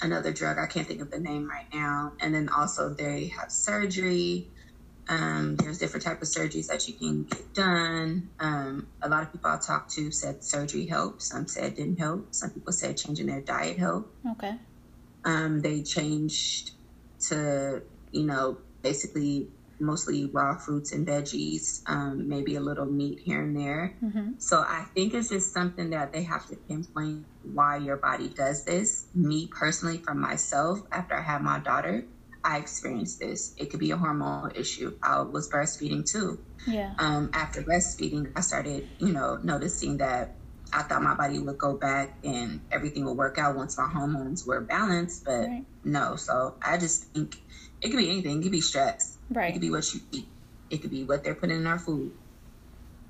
another 0.00 0.32
drug 0.32 0.58
I 0.58 0.66
can't 0.66 0.86
think 0.86 1.02
of 1.02 1.10
the 1.10 1.18
name 1.18 1.48
right 1.48 1.66
now, 1.72 2.12
and 2.20 2.34
then 2.34 2.48
also 2.48 2.88
they 2.88 3.26
have 3.38 3.52
surgery. 3.52 4.48
Um, 5.08 5.56
there's 5.56 5.78
different 5.78 6.04
type 6.04 6.20
of 6.20 6.28
surgeries 6.28 6.66
that 6.68 6.86
you 6.86 6.94
can 6.94 7.24
get 7.24 7.54
done. 7.54 8.28
Um, 8.38 8.88
a 9.00 9.08
lot 9.08 9.22
of 9.22 9.32
people 9.32 9.50
I 9.50 9.56
talked 9.58 9.90
to 9.92 10.10
said 10.10 10.44
surgery 10.44 10.86
helped. 10.86 11.22
Some 11.22 11.46
said 11.46 11.76
didn't 11.76 11.98
help. 11.98 12.34
Some 12.34 12.50
people 12.50 12.72
said 12.72 12.96
changing 12.96 13.26
their 13.26 13.40
diet 13.40 13.78
helped. 13.78 14.14
Okay. 14.32 14.54
Um, 15.24 15.60
they 15.60 15.82
changed 15.82 16.72
to, 17.28 17.82
you 18.12 18.24
know, 18.24 18.58
basically 18.82 19.48
mostly 19.80 20.26
raw 20.26 20.56
fruits 20.56 20.92
and 20.92 21.06
veggies, 21.06 21.82
um, 21.86 22.28
maybe 22.28 22.56
a 22.56 22.60
little 22.60 22.86
meat 22.86 23.20
here 23.20 23.42
and 23.42 23.56
there. 23.56 23.94
Mm-hmm. 24.02 24.32
So 24.38 24.58
I 24.58 24.86
think 24.94 25.14
it's 25.14 25.28
just 25.28 25.52
something 25.52 25.90
that 25.90 26.12
they 26.12 26.22
have 26.24 26.46
to 26.48 26.56
pinpoint 26.56 27.24
why 27.42 27.76
your 27.76 27.96
body 27.96 28.28
does 28.28 28.64
this. 28.64 29.06
Me 29.14 29.46
personally, 29.46 29.98
for 29.98 30.14
myself, 30.14 30.80
after 30.90 31.14
I 31.14 31.22
had 31.22 31.42
my 31.42 31.58
daughter, 31.58 32.04
I 32.48 32.56
experienced 32.56 33.20
this. 33.20 33.52
It 33.58 33.70
could 33.70 33.78
be 33.78 33.90
a 33.90 33.96
hormonal 33.98 34.56
issue. 34.58 34.92
I 35.02 35.20
was 35.20 35.50
breastfeeding 35.50 36.10
too. 36.10 36.38
Yeah. 36.66 36.94
Um, 36.98 37.30
after 37.34 37.60
breastfeeding, 37.60 38.32
I 38.34 38.40
started, 38.40 38.88
you 38.98 39.12
know, 39.12 39.38
noticing 39.42 39.98
that 39.98 40.34
I 40.72 40.82
thought 40.82 41.02
my 41.02 41.14
body 41.14 41.38
would 41.38 41.58
go 41.58 41.76
back 41.76 42.16
and 42.24 42.62
everything 42.72 43.04
would 43.04 43.18
work 43.18 43.36
out 43.36 43.54
once 43.54 43.76
my 43.76 43.86
hormones 43.86 44.44
were 44.46 44.62
balanced, 44.62 45.24
but 45.26 45.46
right. 45.46 45.64
no. 45.84 46.16
So 46.16 46.56
I 46.64 46.78
just 46.78 47.04
think 47.12 47.36
it 47.82 47.90
could 47.90 47.98
be 47.98 48.08
anything. 48.08 48.40
It 48.40 48.42
could 48.44 48.52
be 48.52 48.62
stress. 48.62 49.18
Right. 49.28 49.50
It 49.50 49.52
could 49.52 49.60
be 49.60 49.70
what 49.70 49.92
you 49.92 50.00
eat. 50.10 50.28
It 50.70 50.78
could 50.78 50.90
be 50.90 51.04
what 51.04 51.24
they're 51.24 51.34
putting 51.34 51.58
in 51.58 51.66
our 51.66 51.78
food. 51.78 52.12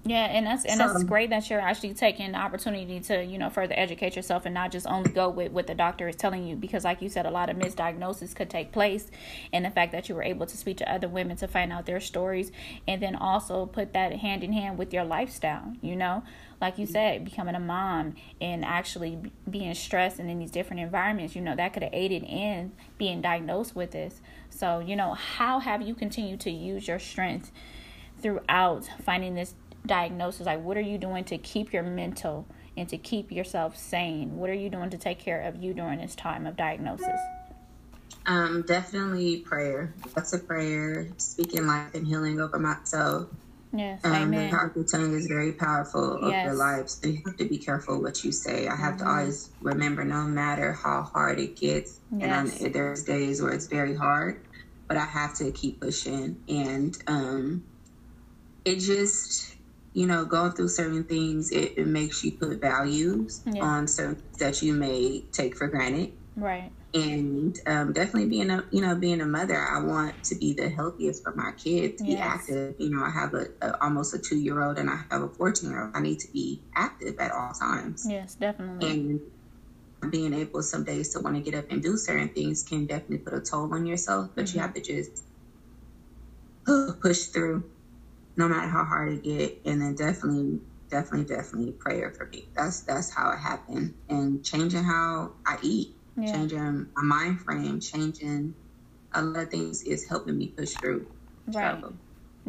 Yeah, 0.04 0.24
and 0.24 0.46
that's 0.46 0.64
and 0.64 0.78
so, 0.78 0.88
that's 0.88 1.04
great 1.04 1.30
that 1.30 1.50
you're 1.50 1.60
actually 1.60 1.92
taking 1.92 2.32
the 2.32 2.38
opportunity 2.38 3.00
to 3.00 3.22
you 3.22 3.36
know 3.36 3.50
further 3.50 3.74
educate 3.76 4.14
yourself 4.16 4.46
and 4.46 4.54
not 4.54 4.70
just 4.70 4.86
only 4.86 5.10
go 5.10 5.28
with 5.28 5.52
what 5.52 5.66
the 5.66 5.74
doctor 5.74 6.08
is 6.08 6.16
telling 6.16 6.46
you 6.46 6.56
because 6.56 6.84
like 6.84 7.02
you 7.02 7.08
said 7.08 7.26
a 7.26 7.30
lot 7.30 7.50
of 7.50 7.56
misdiagnosis 7.56 8.34
could 8.34 8.48
take 8.48 8.70
place 8.72 9.10
and 9.52 9.64
the 9.64 9.70
fact 9.70 9.92
that 9.92 10.08
you 10.08 10.14
were 10.14 10.22
able 10.22 10.46
to 10.46 10.56
speak 10.56 10.76
to 10.78 10.90
other 10.90 11.08
women 11.08 11.36
to 11.36 11.48
find 11.48 11.72
out 11.72 11.84
their 11.84 12.00
stories 12.00 12.52
and 12.86 13.02
then 13.02 13.16
also 13.16 13.66
put 13.66 13.92
that 13.92 14.12
hand 14.14 14.44
in 14.44 14.52
hand 14.52 14.78
with 14.78 14.94
your 14.94 15.04
lifestyle 15.04 15.74
you 15.82 15.96
know? 15.96 16.22
Like 16.60 16.78
you 16.78 16.86
said 16.86 17.24
becoming 17.24 17.54
a 17.54 17.60
mom 17.60 18.14
and 18.40 18.64
actually 18.64 19.18
being 19.48 19.74
stressed 19.74 20.18
and 20.18 20.30
in 20.30 20.38
these 20.38 20.50
different 20.50 20.80
environments 20.80 21.34
you 21.36 21.42
know 21.42 21.54
that 21.56 21.72
could 21.72 21.82
have 21.82 21.92
aided 21.92 22.22
in 22.22 22.72
being 22.98 23.20
diagnosed 23.20 23.76
with 23.76 23.90
this. 23.90 24.20
So 24.48 24.78
you 24.78 24.96
know 24.96 25.14
how 25.14 25.58
have 25.58 25.82
you 25.82 25.94
continued 25.94 26.40
to 26.40 26.50
use 26.50 26.88
your 26.88 26.98
strength 26.98 27.52
throughout 28.20 28.88
finding 29.04 29.34
this 29.34 29.54
diagnosis 29.88 30.46
like 30.46 30.62
what 30.62 30.76
are 30.76 30.82
you 30.82 30.98
doing 30.98 31.24
to 31.24 31.36
keep 31.38 31.72
your 31.72 31.82
mental 31.82 32.46
and 32.76 32.88
to 32.88 32.96
keep 32.96 33.32
yourself 33.32 33.76
sane 33.76 34.36
what 34.36 34.48
are 34.48 34.54
you 34.54 34.70
doing 34.70 34.90
to 34.90 34.98
take 34.98 35.18
care 35.18 35.40
of 35.40 35.56
you 35.56 35.74
during 35.74 36.00
this 36.00 36.14
time 36.14 36.46
of 36.46 36.56
diagnosis 36.56 37.20
um 38.26 38.62
definitely 38.66 39.38
prayer 39.40 39.92
lots 40.16 40.32
of 40.32 40.46
prayer 40.46 41.08
speaking 41.16 41.66
life 41.66 41.94
and 41.94 42.06
healing 42.06 42.40
over 42.40 42.58
myself 42.58 43.28
Yes, 43.72 44.00
um, 44.04 44.14
amen. 44.14 44.50
The 44.50 44.56
powerful 44.56 44.84
tongue 44.84 45.14
is 45.14 45.26
very 45.26 45.52
powerful 45.52 46.18
yes. 46.30 46.46
your 46.46 46.54
life, 46.54 46.88
so 46.88 47.08
you 47.08 47.20
have 47.26 47.36
to 47.36 47.44
be 47.44 47.58
careful 47.58 48.00
what 48.00 48.24
you 48.24 48.32
say. 48.32 48.66
I 48.66 48.74
have 48.74 48.94
mm-hmm. 48.94 49.04
to 49.04 49.10
always 49.10 49.50
remember, 49.60 50.04
no 50.04 50.22
matter 50.22 50.72
how 50.72 51.02
hard 51.02 51.38
it 51.38 51.56
gets, 51.56 52.00
yes. 52.16 52.60
and 52.62 52.72
there's 52.72 53.04
days 53.04 53.42
where 53.42 53.52
it's 53.52 53.66
very 53.66 53.94
hard, 53.94 54.40
but 54.86 54.96
I 54.96 55.04
have 55.04 55.34
to 55.34 55.52
keep 55.52 55.80
pushing. 55.80 56.42
And 56.48 56.96
um, 57.06 57.64
it 58.64 58.76
just 58.76 59.54
you 59.92 60.06
know, 60.06 60.24
going 60.24 60.52
through 60.52 60.68
certain 60.68 61.04
things, 61.04 61.50
it, 61.50 61.74
it 61.76 61.86
makes 61.86 62.22
you 62.24 62.32
put 62.32 62.60
values 62.60 63.42
yeah. 63.46 63.62
on 63.62 63.88
certain 63.88 64.22
that 64.38 64.62
you 64.62 64.72
may 64.74 65.24
take 65.32 65.56
for 65.56 65.66
granted. 65.68 66.12
Right. 66.36 66.70
And 66.94 67.58
um, 67.66 67.92
definitely 67.92 68.28
being 68.28 68.50
a, 68.50 68.64
you 68.70 68.80
know, 68.80 68.94
being 68.94 69.20
a 69.20 69.26
mother, 69.26 69.58
I 69.58 69.80
want 69.82 70.24
to 70.24 70.34
be 70.36 70.54
the 70.54 70.68
healthiest 70.68 71.22
for 71.22 71.34
my 71.34 71.52
kids, 71.52 72.00
yes. 72.02 72.08
be 72.08 72.16
active. 72.16 72.74
You 72.78 72.90
know, 72.90 73.04
I 73.04 73.10
have 73.10 73.34
a, 73.34 73.48
a 73.60 73.82
almost 73.82 74.14
a 74.14 74.18
two 74.18 74.38
year 74.38 74.62
old 74.62 74.78
and 74.78 74.88
I 74.88 75.02
have 75.10 75.22
a 75.22 75.28
14 75.28 75.68
year 75.68 75.84
old. 75.84 75.96
I 75.96 76.00
need 76.00 76.20
to 76.20 76.32
be 76.32 76.62
active 76.74 77.18
at 77.18 77.32
all 77.32 77.52
times. 77.52 78.06
Yes, 78.08 78.36
definitely. 78.36 78.90
And 78.90 79.20
being 80.10 80.32
able 80.32 80.62
some 80.62 80.84
days 80.84 81.10
to 81.10 81.20
want 81.20 81.36
to 81.36 81.42
get 81.42 81.58
up 81.58 81.70
and 81.70 81.82
do 81.82 81.96
certain 81.96 82.28
things 82.28 82.62
can 82.62 82.86
definitely 82.86 83.18
put 83.18 83.34
a 83.34 83.40
toll 83.40 83.74
on 83.74 83.84
yourself, 83.84 84.30
but 84.34 84.44
mm-hmm. 84.44 84.56
you 84.56 84.62
have 84.62 84.74
to 84.74 84.80
just 84.80 85.24
push 87.00 87.24
through 87.24 87.64
no 88.38 88.48
matter 88.48 88.68
how 88.68 88.84
hard 88.84 89.12
it 89.12 89.24
get, 89.24 89.60
and 89.64 89.82
then 89.82 89.94
definitely, 89.96 90.60
definitely, 90.88 91.24
definitely 91.24 91.72
prayer 91.72 92.12
for 92.12 92.26
me. 92.26 92.48
That's 92.56 92.80
that's 92.80 93.10
how 93.10 93.32
it 93.32 93.38
happened, 93.38 93.94
and 94.08 94.44
changing 94.44 94.84
how 94.84 95.32
I 95.44 95.58
eat, 95.60 95.96
yeah. 96.16 96.32
changing 96.32 96.86
my 96.94 97.02
mind 97.02 97.40
frame, 97.40 97.80
changing 97.80 98.54
a 99.12 99.22
lot 99.22 99.42
of 99.42 99.50
things 99.50 99.82
is 99.82 100.08
helping 100.08 100.38
me 100.38 100.48
push 100.48 100.70
through. 100.74 101.06
Right. 101.48 101.82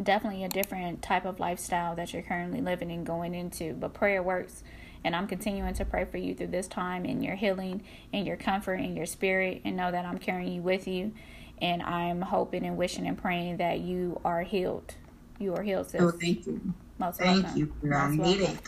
Definitely 0.00 0.44
a 0.44 0.48
different 0.48 1.02
type 1.02 1.24
of 1.24 1.40
lifestyle 1.40 1.96
that 1.96 2.12
you're 2.14 2.22
currently 2.22 2.60
living 2.60 2.90
and 2.92 3.04
going 3.04 3.34
into, 3.34 3.74
but 3.74 3.92
prayer 3.92 4.22
works. 4.22 4.62
And 5.02 5.16
I'm 5.16 5.26
continuing 5.26 5.74
to 5.74 5.84
pray 5.84 6.04
for 6.04 6.18
you 6.18 6.34
through 6.34 6.48
this 6.48 6.68
time 6.68 7.06
and 7.06 7.24
your 7.24 7.34
healing 7.34 7.82
and 8.12 8.26
your 8.26 8.36
comfort 8.36 8.74
and 8.74 8.96
your 8.96 9.06
spirit, 9.06 9.62
and 9.64 9.76
know 9.76 9.90
that 9.90 10.04
I'm 10.04 10.18
carrying 10.18 10.52
you 10.52 10.62
with 10.62 10.86
you. 10.86 11.12
And 11.60 11.82
I'm 11.82 12.22
hoping 12.22 12.64
and 12.64 12.76
wishing 12.76 13.06
and 13.06 13.18
praying 13.20 13.56
that 13.56 13.80
you 13.80 14.20
are 14.24 14.42
healed 14.42 14.94
you 15.40 15.54
are 15.54 15.62
healed, 15.62 15.90
sis. 15.90 16.00
Oh, 16.00 16.10
thank 16.10 16.46
you. 16.46 16.60
Most 16.98 17.18
thank 17.18 17.44
welcome. 17.44 17.58
you. 17.58 17.72
Most 17.82 17.96
I 17.96 18.16
need 18.16 18.40
it. 18.40 18.58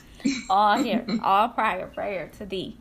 all 0.49 0.83
here, 0.83 1.05
all 1.23 1.49
prior 1.49 1.87
prayer 1.87 2.31
to 2.38 2.47
thee. 2.47 2.76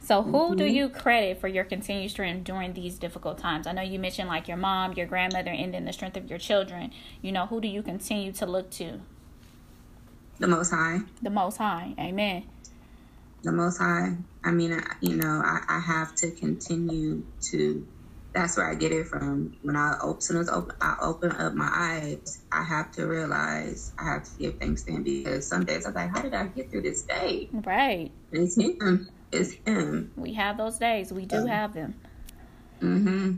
So, 0.00 0.22
who 0.22 0.32
mm-hmm. 0.32 0.56
do 0.56 0.64
you 0.64 0.88
credit 0.88 1.40
for 1.40 1.46
your 1.46 1.62
continued 1.64 2.10
strength 2.10 2.44
during 2.44 2.72
these 2.72 2.98
difficult 2.98 3.38
times? 3.38 3.66
I 3.66 3.72
know 3.72 3.82
you 3.82 4.00
mentioned 4.00 4.28
like 4.28 4.48
your 4.48 4.56
mom, 4.56 4.94
your 4.94 5.06
grandmother, 5.06 5.50
and 5.50 5.72
then 5.72 5.84
the 5.84 5.92
strength 5.92 6.16
of 6.16 6.28
your 6.28 6.40
children. 6.40 6.92
You 7.20 7.30
know, 7.30 7.46
who 7.46 7.60
do 7.60 7.68
you 7.68 7.82
continue 7.82 8.32
to 8.32 8.46
look 8.46 8.70
to? 8.72 9.00
The 10.40 10.48
Most 10.48 10.70
High. 10.70 10.98
The 11.22 11.30
Most 11.30 11.58
High. 11.58 11.94
Amen. 12.00 12.44
The 13.44 13.52
Most 13.52 13.78
High. 13.78 14.16
I 14.42 14.50
mean, 14.50 14.82
you 15.00 15.14
know, 15.14 15.40
I, 15.44 15.60
I 15.68 15.78
have 15.78 16.16
to 16.16 16.32
continue 16.32 17.24
to 17.42 17.86
that's 18.32 18.56
where 18.56 18.66
I 18.66 18.74
get 18.74 18.92
it 18.92 19.06
from. 19.06 19.56
When 19.62 19.76
I 19.76 19.96
open, 20.00 20.18
as 20.18 20.24
soon 20.24 20.36
as 20.38 20.48
open, 20.48 20.74
I 20.80 20.96
open 21.00 21.32
up 21.32 21.54
my 21.54 21.68
eyes, 21.70 22.42
I 22.50 22.62
have 22.62 22.90
to 22.92 23.06
realize 23.06 23.92
I 23.98 24.04
have 24.04 24.24
to 24.24 24.30
give 24.38 24.58
thanks 24.58 24.82
to 24.84 24.92
him 24.92 25.02
because 25.02 25.46
some 25.46 25.64
days 25.64 25.86
I'm 25.86 25.94
like, 25.94 26.10
how 26.10 26.22
did 26.22 26.34
I 26.34 26.46
get 26.46 26.70
through 26.70 26.82
this 26.82 27.02
day? 27.02 27.48
Right. 27.52 28.10
It's 28.32 28.56
him. 28.56 29.08
It's 29.30 29.52
him. 29.66 30.12
We 30.16 30.34
have 30.34 30.56
those 30.56 30.78
days. 30.78 31.12
We 31.12 31.26
do 31.26 31.46
have 31.46 31.74
them. 31.74 31.94
Mm-hmm. 32.80 33.36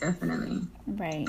Definitely. 0.00 0.62
Right. 0.86 1.28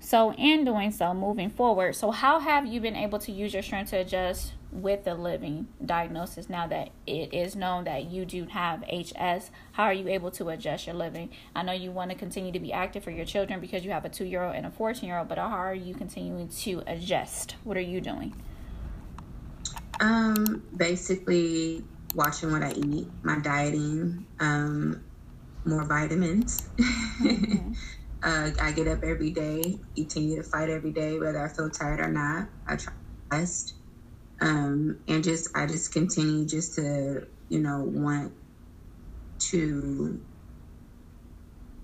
So, 0.00 0.34
in 0.34 0.64
doing 0.64 0.90
so, 0.90 1.14
moving 1.14 1.48
forward, 1.48 1.96
so 1.96 2.10
how 2.10 2.38
have 2.38 2.66
you 2.66 2.78
been 2.80 2.96
able 2.96 3.18
to 3.20 3.32
use 3.32 3.54
your 3.54 3.62
strength 3.62 3.90
to 3.90 3.98
adjust 3.98 4.52
with 4.74 5.04
the 5.04 5.14
living 5.14 5.68
diagnosis 5.84 6.50
now 6.50 6.66
that 6.66 6.90
it 7.06 7.32
is 7.32 7.54
known 7.54 7.84
that 7.84 8.06
you 8.06 8.24
do 8.24 8.44
have 8.46 8.82
HS? 8.82 9.50
How 9.72 9.84
are 9.84 9.92
you 9.92 10.08
able 10.08 10.30
to 10.32 10.48
adjust 10.48 10.86
your 10.86 10.96
living? 10.96 11.30
I 11.54 11.62
know 11.62 11.72
you 11.72 11.92
want 11.92 12.10
to 12.10 12.16
continue 12.16 12.52
to 12.52 12.58
be 12.58 12.72
active 12.72 13.04
for 13.04 13.12
your 13.12 13.24
children 13.24 13.60
because 13.60 13.84
you 13.84 13.92
have 13.92 14.04
a 14.04 14.08
two 14.08 14.24
year 14.24 14.42
old 14.42 14.56
and 14.56 14.66
a 14.66 14.70
14 14.70 15.08
year 15.08 15.18
old, 15.18 15.28
but 15.28 15.38
how 15.38 15.46
are 15.46 15.74
you 15.74 15.94
continuing 15.94 16.48
to 16.48 16.82
adjust? 16.86 17.56
What 17.62 17.76
are 17.76 17.80
you 17.80 18.00
doing? 18.00 18.34
Um, 20.00 20.64
basically, 20.76 21.84
watching 22.14 22.50
what 22.50 22.62
I 22.62 22.72
eat, 22.72 23.06
my 23.22 23.38
dieting, 23.38 24.26
um, 24.40 25.02
more 25.64 25.84
vitamins. 25.84 26.68
Mm-hmm. 27.14 27.72
Uh, 28.24 28.50
I 28.58 28.72
get 28.72 28.88
up 28.88 29.04
every 29.04 29.30
day, 29.30 29.78
continue 29.94 30.36
to 30.36 30.42
fight 30.42 30.70
every 30.70 30.90
day, 30.92 31.18
whether 31.18 31.44
I 31.44 31.48
feel 31.48 31.68
tired 31.68 32.00
or 32.00 32.08
not. 32.08 32.48
I 32.66 32.76
try 32.76 32.94
best. 33.30 33.74
Um, 34.40 34.98
and 35.08 35.22
just, 35.22 35.56
I 35.56 35.66
just 35.66 35.92
continue 35.92 36.44
just 36.44 36.74
to, 36.76 37.26
you 37.48 37.60
know, 37.60 37.80
want 37.80 38.32
to 39.50 40.20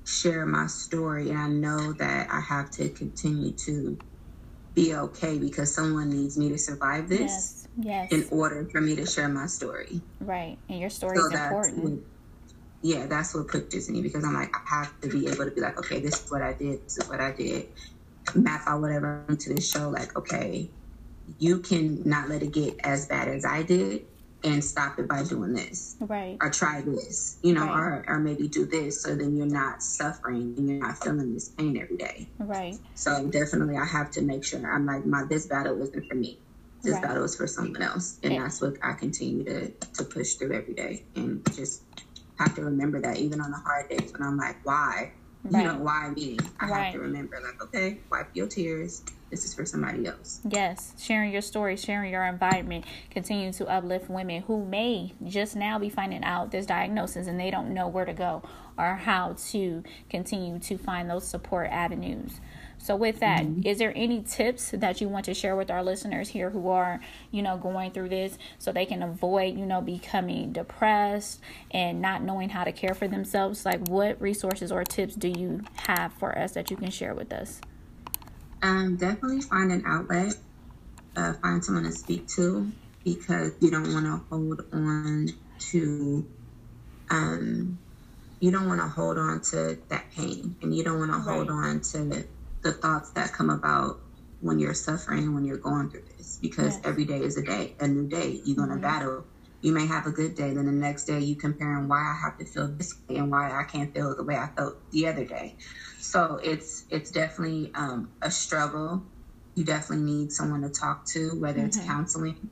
share 0.04 0.47
my 0.47 0.66
story. 0.66 1.30
And 1.30 1.38
I 1.38 1.49
know 1.49 1.92
that 1.95 2.28
I 2.30 2.40
have 2.40 2.71
to 2.73 2.88
continue 2.88 3.52
to 3.52 3.99
be 4.75 4.95
okay 4.95 5.38
because 5.38 5.75
someone 5.75 6.11
needs 6.11 6.37
me 6.37 6.49
to 6.49 6.59
survive 6.59 7.09
this. 7.09 7.21
Yes. 7.21 7.66
Yes. 7.78 8.12
In 8.12 8.26
order 8.30 8.69
for 8.71 8.80
me 8.80 8.97
to 8.97 9.07
share 9.07 9.28
my 9.28 9.47
story. 9.47 10.00
Right. 10.21 10.59
And 10.69 10.80
your 10.80 10.90
story 10.90 11.16
so 11.16 11.26
is 11.26 11.33
important 11.33 12.04
yeah, 12.83 13.07
that's 13.07 13.35
what 13.35 13.49
pushes 13.49 13.90
me 13.90 14.00
because 14.00 14.25
I'm 14.25 14.35
like, 14.35 14.54
I 14.54 14.61
have 14.76 15.00
to 15.02 15.09
be 15.09 15.26
able 15.28 15.45
to 15.45 15.50
be 15.50 15.61
like, 15.61 15.78
okay, 15.78 16.00
this 16.00 16.25
is 16.25 16.30
what 16.30 16.42
I 16.42 16.54
did, 16.54 16.85
this 16.85 16.99
is 16.99 17.09
what 17.09 17.21
I 17.21 17.33
did, 17.33 17.69
map 18.35 18.62
out 18.66 18.80
whatever 18.80 19.25
into 19.28 19.52
this 19.52 19.71
show. 19.71 19.90
Like, 19.90 20.16
okay, 20.16 20.71
you 21.39 21.59
can 21.59 22.03
not 22.05 22.29
let 22.29 22.43
it 22.43 22.53
get 22.53 22.79
as 22.81 23.07
bad 23.07 23.29
as 23.29 23.45
I 23.45 23.63
did 23.63 24.07
and 24.43 24.65
stop 24.65 24.99
it 24.99 25.07
by 25.07 25.23
doing 25.23 25.53
this. 25.53 25.97
Right. 26.01 26.39
Or 26.41 26.51
try 26.51 26.81
this, 26.81 27.39
you 27.43 27.53
know, 27.53 27.67
right. 27.67 27.79
or, 27.79 28.05
or 28.09 28.19
maybe 28.19 28.49
do 28.49 28.65
this 28.65 29.03
so 29.03 29.15
then 29.15 29.37
you're 29.37 29.47
not 29.47 29.83
suffering 29.83 30.55
and 30.57 30.69
you're 30.69 30.81
not 30.81 31.03
feeling 31.03 31.35
this 31.35 31.51
pain 31.51 31.79
every 31.81 31.97
day. 31.97 32.29
Right. 32.39 32.77
So 32.95 33.27
definitely 33.27 33.77
I 33.77 33.85
have 33.85 34.11
to 34.13 34.23
make 34.23 34.45
sure 34.45 34.61
I'm 34.71 34.87
like, 34.87 35.05
my 35.05 35.25
this 35.25 35.47
battle 35.47 35.81
isn't 35.83 36.07
for 36.07 36.15
me. 36.15 36.39
This 36.83 36.95
right. 36.95 37.03
battle 37.03 37.25
is 37.25 37.37
for 37.37 37.47
someone 37.47 37.83
else. 37.83 38.19
And 38.23 38.33
yeah. 38.33 38.43
that's 38.43 38.61
what 38.61 38.75
I 38.83 38.95
continue 38.95 39.45
to, 39.45 39.71
to 39.71 40.05
push 40.05 40.35
through 40.35 40.55
every 40.55 40.75
day 40.75 41.05
and 41.15 41.45
just 41.55 41.83
have 42.39 42.55
to 42.55 42.63
remember 42.63 43.01
that 43.03 43.19
even 43.19 43.41
on 43.41 43.51
the 43.51 43.59
hard 43.59 43.91
days 43.91 44.13
when 44.13 44.23
I'm 44.23 44.39
like, 44.39 44.65
why? 44.65 45.13
Right. 45.44 45.64
You 45.64 45.73
know, 45.73 45.78
why 45.78 46.11
me? 46.11 46.38
I 46.61 46.68
right. 46.68 46.85
have 46.85 46.94
to 46.94 47.00
remember, 47.00 47.40
like, 47.42 47.62
okay, 47.62 47.99
wipe 48.11 48.28
your 48.35 48.47
tears. 48.47 49.02
This 49.30 49.44
is 49.44 49.54
for 49.54 49.64
somebody 49.64 50.06
else. 50.06 50.40
Yes, 50.49 50.92
sharing 50.99 51.32
your 51.32 51.40
story, 51.40 51.76
sharing 51.76 52.11
your 52.11 52.25
environment, 52.25 52.85
continue 53.11 53.52
to 53.52 53.66
uplift 53.66 54.11
women 54.11 54.42
who 54.42 54.64
may 54.64 55.14
just 55.25 55.54
now 55.54 55.78
be 55.78 55.88
finding 55.88 56.25
out 56.25 56.50
this 56.50 56.66
diagnosis 56.66 57.28
and 57.28 57.38
they 57.38 57.50
don't 57.50 57.73
know 57.73 57.87
where 57.87 58.04
to 58.04 58.12
go 58.12 58.42
or 58.76 58.97
how 58.97 59.37
to 59.50 59.85
continue 60.09 60.59
to 60.59 60.76
find 60.76 61.09
those 61.09 61.26
support 61.26 61.68
avenues. 61.70 62.40
So, 62.83 62.97
with 62.97 63.21
that, 63.21 63.43
mm-hmm. 63.43 63.67
is 63.67 63.79
there 63.79 63.93
any 63.95 64.23
tips 64.23 64.71
that 64.71 65.03
you 65.03 65.09
want 65.09 65.27
to 65.27 65.35
share 65.35 65.55
with 65.55 65.71
our 65.71 65.85
listeners 65.85 66.31
here 66.31 66.49
who 66.49 66.69
are, 66.69 67.01
you 67.31 67.43
know, 67.43 67.59
going 67.59 67.91
through 67.91 68.09
this 68.09 68.39
so 68.59 68.73
they 68.73 68.87
can 68.87 69.03
avoid, 69.03 69.59
you 69.59 69.67
know, 69.67 69.83
becoming 69.83 70.53
depressed 70.53 71.41
and 71.71 72.01
not 72.01 72.23
knowing 72.23 72.49
how 72.49 72.65
to 72.65 72.73
care 72.73 72.95
for 72.95 73.07
themselves? 73.07 73.67
Like, 73.67 73.87
what 73.89 74.19
resources 74.19 74.73
or 74.73 74.83
tips 74.85 75.15
do 75.15 75.29
you 75.29 75.61
have 75.75 76.15
for 76.15 76.37
us 76.39 76.53
that 76.53 76.71
you 76.71 76.77
can 76.79 76.91
share 76.91 77.15
with 77.15 77.35
us? 77.35 77.61
Um, 78.63 78.97
definitely 78.97 79.43
find 79.43 79.71
an 79.73 79.85
outlet, 79.87 80.35
uh, 81.17 81.35
find 81.35 81.63
someone 81.63 81.85
to 81.85 81.93
speak 81.93 82.29
to 82.29 82.73
because 83.05 83.53
you 83.61 83.71
don't 83.71 83.93
want 83.93 84.07
to 84.07 84.23
hold 84.31 84.65
on 84.73 85.29
to 85.59 86.27
um, 87.11 87.79
you 88.41 88.51
don't 88.51 88.67
want 88.67 88.81
to 88.81 88.89
hold 88.89 89.19
on 89.19 89.41
to 89.41 89.79
that 89.89 90.11
pain 90.13 90.57
and 90.63 90.75
you 90.75 90.83
don't 90.83 90.99
want 90.99 91.11
right. 91.11 91.25
to 91.25 91.31
hold 91.31 91.51
on 91.51 91.81
to 91.81 92.25
the 92.62 92.73
thoughts 92.73 93.11
that 93.11 93.33
come 93.33 93.50
about 93.50 94.00
when 94.40 94.59
you're 94.59 94.75
suffering 94.75 95.35
when 95.35 95.45
you're 95.45 95.59
going 95.59 95.90
through 95.90 96.05
this 96.17 96.38
because 96.40 96.76
yes. 96.76 96.81
every 96.85 97.05
day 97.05 97.19
is 97.19 97.37
a 97.37 97.43
day 97.43 97.75
a 97.81 97.87
new 97.87 98.09
day. 98.09 98.40
You're 98.45 98.57
going 98.57 98.71
to 98.71 98.76
battle. 98.76 99.25
You 99.61 99.73
may 99.73 99.87
have 99.87 100.07
a 100.07 100.11
good 100.11 100.35
day 100.35 100.55
then 100.55 100.67
the 100.67 100.73
next 100.73 101.05
day 101.05 101.21
you 101.21 101.37
comparing 101.37 101.87
why 101.88 101.99
i 101.99 102.19
have 102.23 102.38
to 102.38 102.47
feel 102.47 102.69
this 102.69 102.95
way 103.07 103.17
and 103.17 103.31
why 103.31 103.52
i 103.52 103.64
can't 103.64 103.93
feel 103.93 104.17
the 104.17 104.25
way 104.25 104.37
i 104.37 104.49
felt 104.57 104.76
the 104.90 105.07
other 105.09 105.25
day. 105.25 105.57
So 105.99 106.40
it's 106.43 106.85
it's 106.90 107.11
definitely 107.11 107.71
um, 107.75 108.11
a 108.23 108.31
struggle. 108.31 109.02
You 109.55 109.64
definitely 109.64 110.07
need 110.07 110.33
someone 110.33 110.62
to 110.62 110.71
talk 110.71 111.05
to 111.07 111.38
whether 111.38 111.59
mm-hmm. 111.59 111.67
it's 111.67 111.81
counseling 111.81 112.50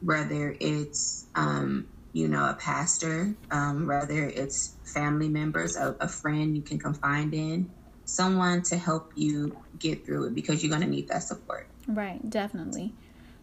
whether 0.00 0.56
it's 0.60 1.26
um, 1.34 1.88
you 2.12 2.28
know, 2.28 2.48
a 2.48 2.54
pastor, 2.54 3.34
um, 3.50 3.86
whether 3.86 4.24
it's 4.28 4.74
family 4.84 5.28
members, 5.28 5.76
a, 5.76 5.94
a 6.00 6.08
friend 6.08 6.56
you 6.56 6.62
can 6.62 6.78
confide 6.78 7.34
in, 7.34 7.70
someone 8.08 8.62
to 8.62 8.76
help 8.76 9.12
you 9.14 9.56
get 9.78 10.04
through 10.06 10.26
it 10.26 10.34
because 10.34 10.62
you're 10.62 10.70
going 10.70 10.82
to 10.82 10.88
need 10.88 11.08
that 11.08 11.22
support. 11.22 11.68
Right, 11.86 12.18
definitely. 12.28 12.94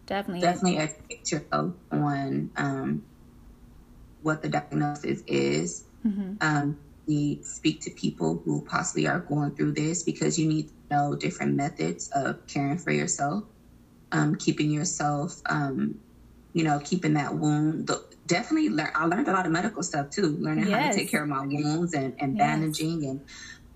Definitely. 0.06 0.40
Definitely 0.40 0.78
educate 0.78 1.32
yourself 1.32 1.74
on 1.90 2.50
um, 2.56 3.04
what 4.22 4.42
the 4.42 4.48
diagnosis 4.48 5.22
is. 5.26 5.84
Mm-hmm. 6.06 6.34
Um, 6.40 6.78
we 7.06 7.40
speak 7.42 7.80
to 7.82 7.90
people 7.90 8.42
who 8.44 8.62
possibly 8.62 9.06
are 9.06 9.20
going 9.20 9.54
through 9.54 9.72
this 9.72 10.02
because 10.02 10.38
you 10.38 10.48
need 10.48 10.68
to 10.68 10.74
know 10.90 11.14
different 11.14 11.54
methods 11.54 12.10
of 12.10 12.44
caring 12.46 12.78
for 12.78 12.90
yourself, 12.90 13.44
um, 14.12 14.34
keeping 14.34 14.70
yourself, 14.70 15.40
um, 15.46 15.98
you 16.52 16.64
know, 16.64 16.80
keeping 16.82 17.14
that 17.14 17.34
wound, 17.34 17.86
the, 17.86 18.02
definitely 18.26 18.70
learn. 18.70 18.90
I 18.94 19.06
learned 19.06 19.28
a 19.28 19.32
lot 19.32 19.46
of 19.46 19.52
medical 19.52 19.82
stuff 19.82 20.10
too, 20.10 20.36
learning 20.40 20.68
yes. 20.68 20.86
how 20.86 20.90
to 20.90 20.96
take 20.96 21.10
care 21.10 21.22
of 21.22 21.28
my 21.28 21.46
wounds 21.46 21.94
and, 21.94 22.14
and 22.18 22.36
yes. 22.36 22.46
bandaging 22.46 23.04
and 23.04 23.20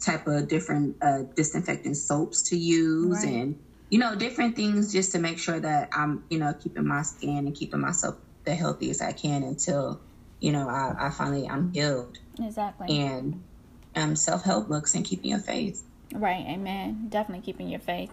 type 0.00 0.26
of 0.26 0.49
different 0.49 0.97
uh, 1.02 1.23
disinfecting 1.37 1.95
soaps 1.95 2.49
to 2.49 2.57
use 2.57 3.23
right. 3.23 3.33
and 3.33 3.61
you 3.90 3.99
know 3.99 4.14
different 4.14 4.57
things 4.57 4.92
just 4.92 5.12
to 5.12 5.19
make 5.19 5.38
sure 5.38 5.61
that 5.61 5.90
I'm 5.92 6.25
you 6.30 6.38
know 6.38 6.54
keeping 6.54 6.87
my 6.87 7.02
skin 7.02 7.38
and 7.47 7.54
keeping 7.54 7.80
myself 7.80 8.16
the 8.45 8.54
healthiest 8.54 9.02
I 9.02 9.12
can 9.12 9.42
until 9.42 10.00
you 10.40 10.52
know 10.52 10.69
I, 10.69 10.95
I 10.99 11.11
finally 11.11 11.49
I'm 11.49 11.73
healed. 11.73 12.19
Exactly. 12.38 12.99
And 12.99 13.45
um, 13.95 14.16
self 14.16 14.42
help 14.42 14.69
books 14.69 14.95
and 14.95 15.04
keeping 15.04 15.30
your 15.30 15.40
faith. 15.40 15.85
Right. 16.12 16.45
Amen. 16.49 17.07
Definitely 17.09 17.45
keeping 17.45 17.69
your 17.69 17.80
faith. 17.80 18.11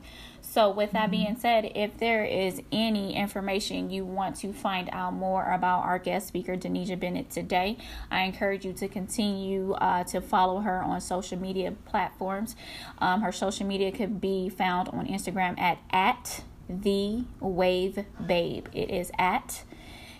So, 0.57 0.71
with 0.71 0.93
that 0.93 1.11
being 1.11 1.37
said, 1.37 1.71
if 1.75 1.99
there 1.99 2.25
is 2.25 2.63
any 2.71 3.15
information 3.15 3.91
you 3.91 4.03
want 4.03 4.37
to 4.37 4.51
find 4.51 4.89
out 4.91 5.13
more 5.13 5.53
about 5.53 5.83
our 5.83 5.99
guest 5.99 6.27
speaker, 6.27 6.57
Denija 6.57 6.99
Bennett, 6.99 7.29
today, 7.29 7.77
I 8.09 8.23
encourage 8.23 8.65
you 8.65 8.73
to 8.73 8.87
continue 8.87 9.73
uh, 9.73 10.03
to 10.05 10.19
follow 10.19 10.61
her 10.61 10.81
on 10.81 10.99
social 10.99 11.37
media 11.37 11.75
platforms. 11.85 12.55
Um, 12.97 13.21
her 13.21 13.31
social 13.31 13.67
media 13.67 13.91
could 13.91 14.19
be 14.19 14.49
found 14.49 14.89
on 14.89 15.05
Instagram 15.05 15.59
at, 15.59 15.77
at 15.91 16.43
the 16.67 17.25
wave 17.39 18.03
babe. 18.25 18.65
It 18.73 18.89
is 18.89 19.11
at, 19.19 19.63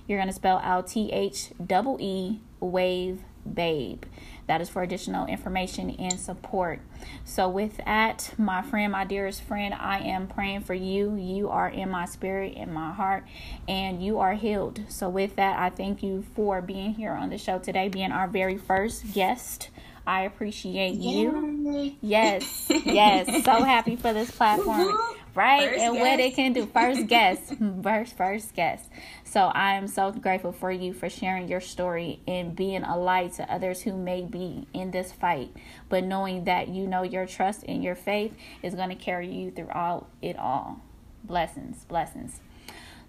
you're 0.08 0.20
going 0.20 0.28
to 0.28 0.36
spell 0.36 0.60
out 0.60 0.86
T 0.86 1.12
H 1.12 1.50
E 1.60 1.96
E 2.00 2.40
wave 2.60 3.24
babe. 3.54 4.04
That 4.48 4.62
is 4.62 4.70
for 4.70 4.82
additional 4.82 5.28
information 5.28 5.90
and 5.92 6.18
support. 6.20 6.80
So, 7.26 7.50
with 7.50 7.78
that, 7.86 8.34
my 8.38 8.62
friend, 8.62 8.94
my 8.94 9.04
dearest 9.04 9.42
friend, 9.42 9.74
I 9.74 10.00
am 10.00 10.28
praying 10.28 10.62
for 10.62 10.74
you. 10.74 11.16
You 11.16 11.50
are 11.50 11.68
in 11.68 11.90
my 11.90 12.06
spirit, 12.06 12.54
in 12.56 12.72
my 12.72 12.94
heart, 12.94 13.26
and 13.68 14.02
you 14.02 14.20
are 14.20 14.36
healed. 14.36 14.82
So, 14.88 15.10
with 15.10 15.36
that, 15.36 15.60
I 15.60 15.70
thank 15.70 16.02
you 16.02 16.24
for 16.34 16.62
being 16.62 16.94
here 16.94 17.12
on 17.12 17.30
the 17.30 17.38
show 17.38 17.60
today, 17.60 17.90
being 17.90 18.14
our 18.14 18.28
very 18.28 18.58
first 18.58 19.14
guest. 19.14 19.70
I 20.06 20.22
appreciate 20.22 20.96
you. 20.96 21.70
Yay. 21.70 21.98
Yes, 22.02 22.72
yes. 22.86 23.44
so 23.44 23.62
happy 23.62 23.98
for 23.98 24.14
this 24.14 24.32
platform 24.32 24.98
right? 25.38 25.70
First 25.70 25.80
and 25.80 25.94
guest. 25.94 26.02
what 26.02 26.20
it 26.20 26.36
can 26.36 26.54
do. 26.54 26.66
First 26.66 27.08
guess. 27.08 27.54
first 27.84 28.18
first 28.18 28.56
guess. 28.56 28.90
So 29.24 29.42
I 29.42 29.76
am 29.76 29.88
so 29.88 30.12
grateful 30.12 30.52
for 30.52 30.72
you 30.72 30.94
for 30.94 31.10
sharing 31.10 31.48
your 31.48 31.62
story 31.62 32.20
and 32.28 32.56
being 32.56 32.84
a 32.84 32.98
light 32.98 33.34
to 33.34 33.54
others 33.54 33.82
who 33.82 33.96
may 33.96 34.24
be 34.24 34.68
in 34.74 34.92
this 34.92 35.14
fight, 35.14 35.52
but 35.90 36.04
knowing 36.04 36.46
that 36.46 36.70
you 36.70 36.88
know 36.88 37.04
your 37.04 37.28
trust 37.28 37.64
and 37.68 37.84
your 37.84 37.96
faith 37.96 38.34
is 38.64 38.74
going 38.74 38.90
to 38.90 38.96
carry 38.96 39.32
you 39.32 39.52
throughout 39.52 40.08
it 40.22 40.38
all. 40.40 40.82
Blessings, 41.24 41.86
blessings. 41.86 42.42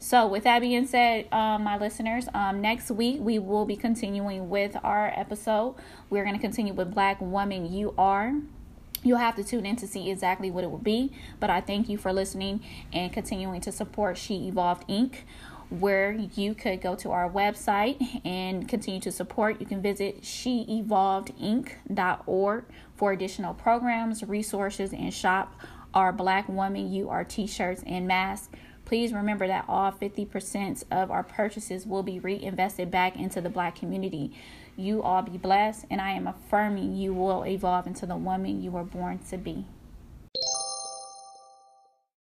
So, 0.01 0.29
with 0.29 0.45
that 0.45 0.61
being 0.61 0.87
said, 0.87 1.27
um, 1.33 1.65
my 1.65 1.77
listeners, 1.77 2.29
um, 2.33 2.61
next 2.61 2.91
week 2.91 3.21
we 3.21 3.41
will 3.41 3.65
be 3.65 3.75
continuing 3.75 4.49
with 4.49 4.77
our 4.85 5.13
episode. 5.17 5.75
We're 6.09 6.25
going 6.25 6.37
to 6.37 6.41
continue 6.41 6.73
with 6.73 6.95
Black 6.95 7.21
Woman 7.21 7.73
You 7.73 7.95
Are. 7.99 8.35
You'll 9.09 9.17
have 9.17 9.37
to 9.37 9.45
tune 9.45 9.65
in 9.65 9.77
to 9.77 9.87
see 9.87 10.11
exactly 10.11 10.51
what 10.51 10.65
it 10.65 10.71
will 10.71 10.77
be. 10.77 11.13
But 11.41 11.49
I 11.49 11.63
thank 11.63 11.89
you 11.89 11.97
for 11.97 12.13
listening 12.13 12.61
and 12.93 13.11
continuing 13.11 13.63
to 13.63 13.73
support 13.73 14.19
She 14.19 14.49
Evolved 14.49 14.87
Inc., 14.87 15.21
where 15.71 16.13
you 16.13 16.55
could 16.55 16.83
go 16.83 16.95
to 16.97 17.11
our 17.11 17.31
website 17.31 18.21
and 18.27 18.69
continue 18.69 19.01
to 19.01 19.11
support. 19.11 19.61
You 19.61 19.67
can 19.67 19.81
visit 19.81 20.21
sheevolvedinc.org 20.21 22.65
for 22.97 23.13
additional 23.13 23.55
programs, 23.55 24.23
resources, 24.23 24.93
and 24.93 25.15
shop 25.15 25.59
our 25.95 26.13
Black 26.13 26.47
Woman 26.47 27.09
Are 27.09 27.25
t 27.25 27.47
shirts 27.47 27.83
and 27.87 28.07
masks. 28.07 28.51
Please 28.85 29.15
remember 29.15 29.47
that 29.47 29.65
all 29.69 29.91
50% 29.91 30.85
of 30.91 31.11
our 31.11 31.23
purchases 31.23 31.87
will 31.87 32.03
be 32.03 32.19
reinvested 32.19 32.91
back 32.91 33.17
into 33.17 33.41
the 33.41 33.49
black 33.49 33.77
community. 33.77 34.35
You 34.79 35.03
all 35.03 35.23
be 35.23 35.37
blessed, 35.39 35.87
and 35.91 36.01
I 36.01 36.13
am 36.13 36.29
affirming 36.29 36.95
you 36.95 37.13
will 37.13 37.45
evolve 37.45 37.89
into 37.89 38.07
the 38.07 38.15
woman 38.17 38.63
you 38.63 38.71
were 38.71 38.85
born 38.85 39.19
to 39.29 39.37
be. 39.37 39.67